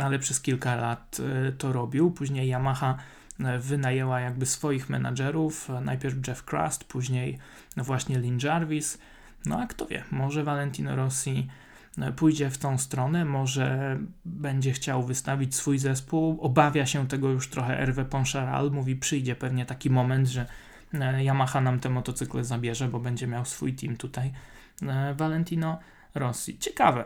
[0.00, 2.10] ale przez kilka lat e, to robił.
[2.10, 2.96] Później Yamaha
[3.40, 7.38] e, wynajęła jakby swoich menadżerów, e, najpierw Jeff Crust, później
[7.76, 8.98] właśnie Lynn Jarvis.
[9.46, 11.48] No a kto wie, może Valentino Rossi
[12.16, 16.40] pójdzie w tą stronę, może będzie chciał wystawić swój zespół.
[16.40, 20.46] Obawia się tego już trochę Hervé Poncharal, mówi przyjdzie pewnie taki moment, że
[21.22, 24.32] Yamaha nam te motocykle zabierze, bo będzie miał swój team tutaj.
[25.16, 25.78] Valentino
[26.14, 26.58] Rossi.
[26.58, 27.04] Ciekawe,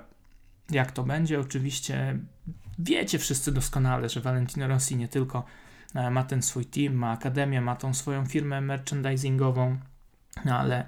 [0.71, 1.41] jak to będzie.
[1.41, 2.19] Oczywiście
[2.79, 5.45] wiecie wszyscy doskonale, że Valentino Rossi nie tylko
[5.95, 9.79] e, ma ten swój team, ma akademię, ma tą swoją firmę merchandisingową,
[10.51, 10.87] ale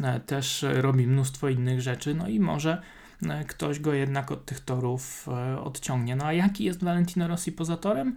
[0.00, 3.01] e, też robi mnóstwo innych rzeczy, no i może e,
[3.46, 5.28] ktoś go jednak od tych torów
[5.64, 6.16] odciągnie.
[6.16, 8.16] No a jaki jest Valentino Rossi poza torem?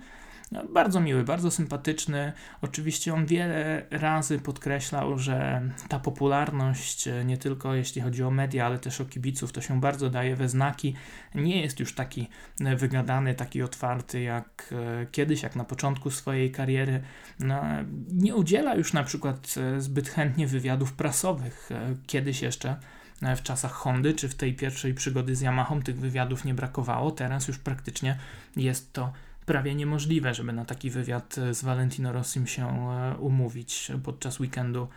[0.51, 2.33] No, bardzo miły, bardzo sympatyczny.
[2.61, 8.65] Oczywiście on wiele razy podkreślał, że ta popularność, e, nie tylko jeśli chodzi o media,
[8.65, 10.95] ale też o kibiców, to się bardzo daje we znaki.
[11.35, 12.27] Nie jest już taki
[12.61, 17.01] e, wygadany, taki otwarty jak e, kiedyś, jak na początku swojej kariery.
[17.39, 17.61] No,
[18.13, 21.69] nie udziela już na przykład zbyt chętnie wywiadów prasowych.
[22.07, 22.75] Kiedyś jeszcze
[23.21, 27.11] w czasach Hondy, czy w tej pierwszej przygody z Yamahą tych wywiadów nie brakowało.
[27.11, 28.17] Teraz już praktycznie
[28.55, 29.11] jest to
[29.45, 34.87] prawie niemożliwe, żeby na taki wywiad z Valentino Rossim się e, umówić podczas weekendu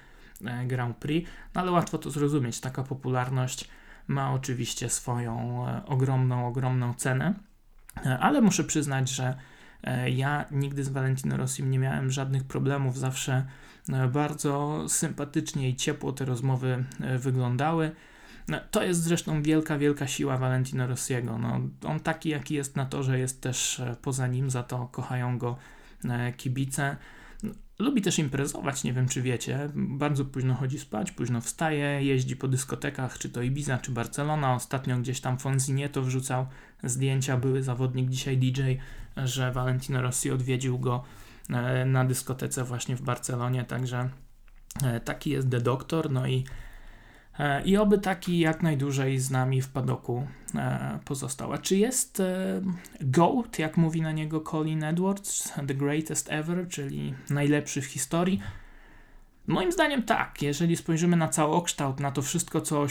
[0.44, 2.60] e, Grand Prix, no ale łatwo to zrozumieć.
[2.60, 3.68] Taka popularność
[4.06, 7.34] ma oczywiście swoją e, ogromną, ogromną cenę,
[8.20, 9.34] ale muszę przyznać, że
[10.06, 13.46] ja nigdy z Valentino Rossim nie miałem żadnych problemów, zawsze
[14.12, 16.84] bardzo sympatycznie i ciepło te rozmowy
[17.18, 17.92] wyglądały.
[18.48, 21.38] No, to jest zresztą wielka, wielka siła Valentino Rossiego.
[21.38, 25.38] No, on taki, jaki jest na torze, jest też e, poza nim, za to kochają
[25.38, 25.56] go
[26.04, 26.96] e, kibice.
[27.78, 29.70] Lubi też imprezować, nie wiem czy wiecie.
[29.74, 34.54] Bardzo późno chodzi spać, późno wstaje, jeździ po dyskotekach, czy to Ibiza, czy Barcelona.
[34.54, 35.36] Ostatnio gdzieś tam
[35.92, 36.46] to wrzucał
[36.84, 38.60] zdjęcia, były zawodnik, dzisiaj DJ,
[39.16, 41.27] że Valentino Rossi odwiedził go e,
[41.86, 44.08] na dyskotece właśnie w Barcelonie, także
[45.04, 46.44] taki jest The Doctor, no i
[47.38, 51.52] E, I oby taki jak najdłużej z nami w padoku e, pozostał.
[51.52, 52.62] A czy jest e,
[53.00, 58.40] GOAT, jak mówi na niego Colin Edwards, the greatest ever, czyli najlepszy w historii?
[59.46, 60.42] Moim zdaniem tak.
[60.42, 62.86] Jeżeli spojrzymy na całokształt, na to wszystko, co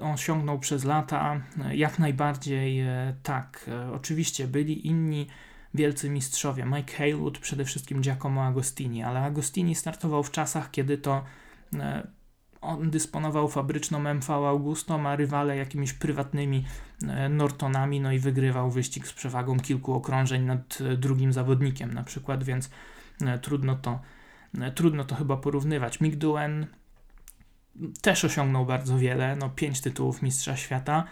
[0.00, 1.40] osiągnął przez lata,
[1.72, 2.84] jak najbardziej
[3.22, 3.70] tak.
[3.94, 5.26] Oczywiście byli inni
[5.74, 6.64] wielcy mistrzowie.
[6.64, 11.24] Mike Haywood, przede wszystkim Giacomo Agostini, ale Agostini startował w czasach, kiedy to
[12.62, 16.64] on dysponował fabryczną MV Augusto, a rywale jakimiś prywatnymi
[17.08, 22.02] e, Nortonami, no i wygrywał wyścig z przewagą kilku okrążeń nad e, drugim zawodnikiem na
[22.02, 22.70] przykład, więc
[23.20, 24.00] e, trudno to,
[24.74, 26.00] trudno to chyba porównywać.
[26.00, 26.66] Mick Duen
[28.02, 31.04] też osiągnął bardzo wiele, no pięć tytułów mistrza świata,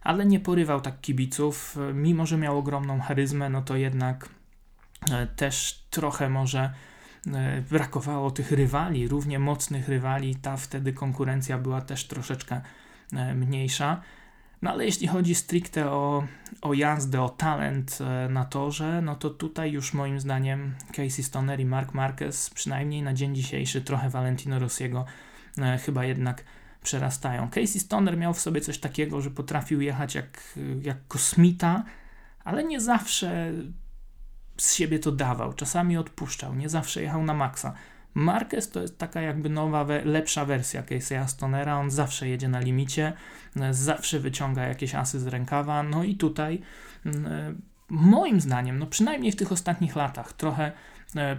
[0.00, 4.28] ale nie porywał tak kibiców, mimo że miał ogromną charyzmę, no to jednak
[5.36, 6.70] też trochę może
[7.26, 12.60] E, brakowało tych rywali, równie mocnych rywali, ta wtedy konkurencja była też troszeczkę
[13.12, 14.00] e, mniejsza.
[14.62, 16.24] No ale jeśli chodzi stricte o,
[16.62, 21.60] o jazdę, o talent e, na torze, no to tutaj już moim zdaniem Casey Stoner
[21.60, 25.04] i Mark Marquez, przynajmniej na dzień dzisiejszy, trochę Valentino Rossiego
[25.84, 26.44] chyba jednak
[26.82, 27.48] przerastają.
[27.48, 31.84] Casey Stoner miał w sobie coś takiego, że potrafił jechać jak, jak kosmita,
[32.44, 33.52] ale nie zawsze
[34.56, 37.74] z siebie to dawał, czasami odpuszczał, nie zawsze jechał na maksa.
[38.14, 43.12] Marquez to jest taka jakby nowa, lepsza wersja Casey'a Stonera, on zawsze jedzie na limicie,
[43.56, 46.60] e, zawsze wyciąga jakieś asy z rękawa, no i tutaj
[47.06, 47.10] e,
[47.88, 50.72] moim zdaniem, no przynajmniej w tych ostatnich latach, trochę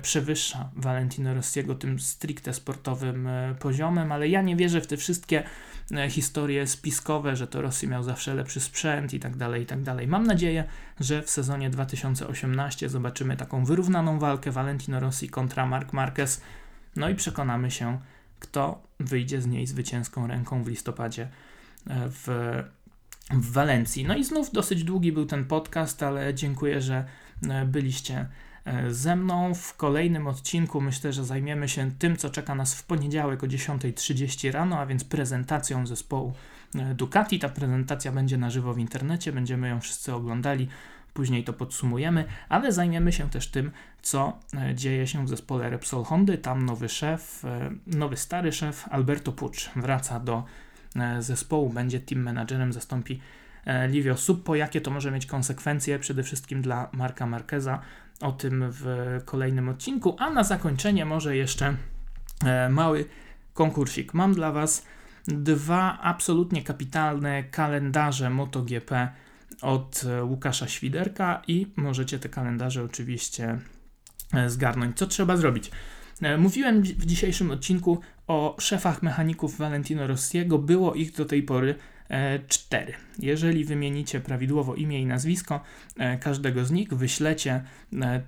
[0.01, 5.43] przewyższa Valentino Rossiego tym stricte sportowym poziomem, ale ja nie wierzę w te wszystkie
[5.91, 9.81] E, historie spiskowe, że to Rosji miał zawsze lepszy sprzęt i tak dalej, i tak
[9.81, 10.07] dalej.
[10.07, 10.63] Mam nadzieję,
[10.99, 16.41] że w sezonie 2018 zobaczymy taką wyrównaną walkę Valentino Rossi kontra Mark Marquez,
[16.95, 17.99] no i przekonamy się,
[18.39, 21.29] kto wyjdzie z niej zwycięską ręką w listopadzie e,
[22.09, 22.27] w,
[23.31, 24.05] w Walencji.
[24.05, 27.05] No i znów dosyć długi był ten podcast, ale dziękuję, że
[27.49, 28.50] e, byliście E,
[28.89, 29.53] ze mną.
[29.53, 34.51] W kolejnym odcinku myślę, że zajmiemy się tym, co czeka nas w poniedziałek o 10.30
[34.51, 36.33] rano, a więc prezentacją zespołu
[36.75, 37.39] e, Ducati.
[37.39, 40.67] Ta prezentacja będzie na żywo w internecie, będziemy ją wszyscy oglądali
[41.13, 46.03] później to podsumujemy, ale zajmiemy się też tym, co e, dzieje się w zespole Repsol
[46.03, 46.37] Hondy.
[46.37, 50.43] Tam nowy szef, e, nowy stary szef Alberto Pucz wraca do
[50.95, 53.21] e, zespołu, będzie team managerem, zastąpi
[53.89, 54.55] Livio Suppo.
[54.55, 57.79] Jakie to może mieć konsekwencje przede wszystkim dla Marka Marqueza?
[58.21, 58.85] O tym w
[59.25, 61.75] kolejnym odcinku, a na zakończenie może jeszcze
[62.69, 63.05] mały
[63.53, 64.13] konkursik.
[64.13, 64.85] Mam dla Was
[65.27, 69.09] dwa absolutnie kapitalne kalendarze MotoGP
[69.61, 73.59] od Łukasza Świderka i możecie te kalendarze oczywiście
[74.33, 74.97] e, zgarnąć.
[74.97, 75.71] Co trzeba zrobić?
[76.21, 80.57] E, mówiłem w dzisiejszym odcinku o szefach mechaników Valentino Rossiego.
[80.57, 81.75] Było ich do tej pory
[82.11, 82.93] e, cztery.
[83.19, 85.61] Jeżeli wymienicie prawidłowo imię i nazwisko
[86.19, 87.63] każdego z nich, wyślecie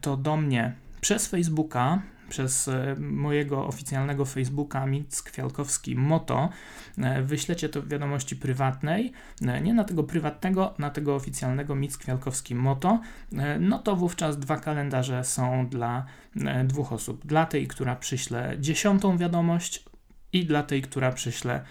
[0.02, 6.50] to do mnie przez Facebooka, przez e, mojego oficjalnego Facebooka Mick Kwiatkowski Moto
[6.98, 9.12] e, wyślecie to w wiadomości prywatnej,
[9.42, 13.00] e, nie na tego prywatnego, na tego oficjalnego Mick Kwiatkowski Moto,
[13.60, 16.06] no to wówczas dwa kalendarze są dla
[16.66, 17.26] dwóch osób.
[17.26, 19.86] Dla tej, która przyśle dziesiątą wiadomość
[20.34, 21.64] i dla tej, która przyśle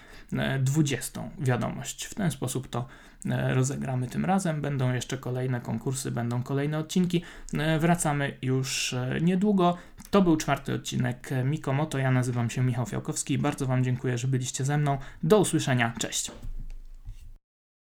[0.61, 2.05] dwudziestą wiadomość.
[2.05, 2.87] W ten sposób to
[3.31, 4.61] E, rozegramy tym razem.
[4.61, 7.23] Będą jeszcze kolejne konkursy, będą kolejne odcinki.
[7.55, 9.77] E, wracamy już e, niedługo.
[10.11, 11.99] To był czwarty odcinek Mikomoto.
[11.99, 13.39] Ja nazywam się Michał Fiałkowski.
[13.39, 14.99] Bardzo Wam dziękuję, że byliście ze mną.
[15.23, 15.93] Do usłyszenia.
[15.99, 16.31] Cześć.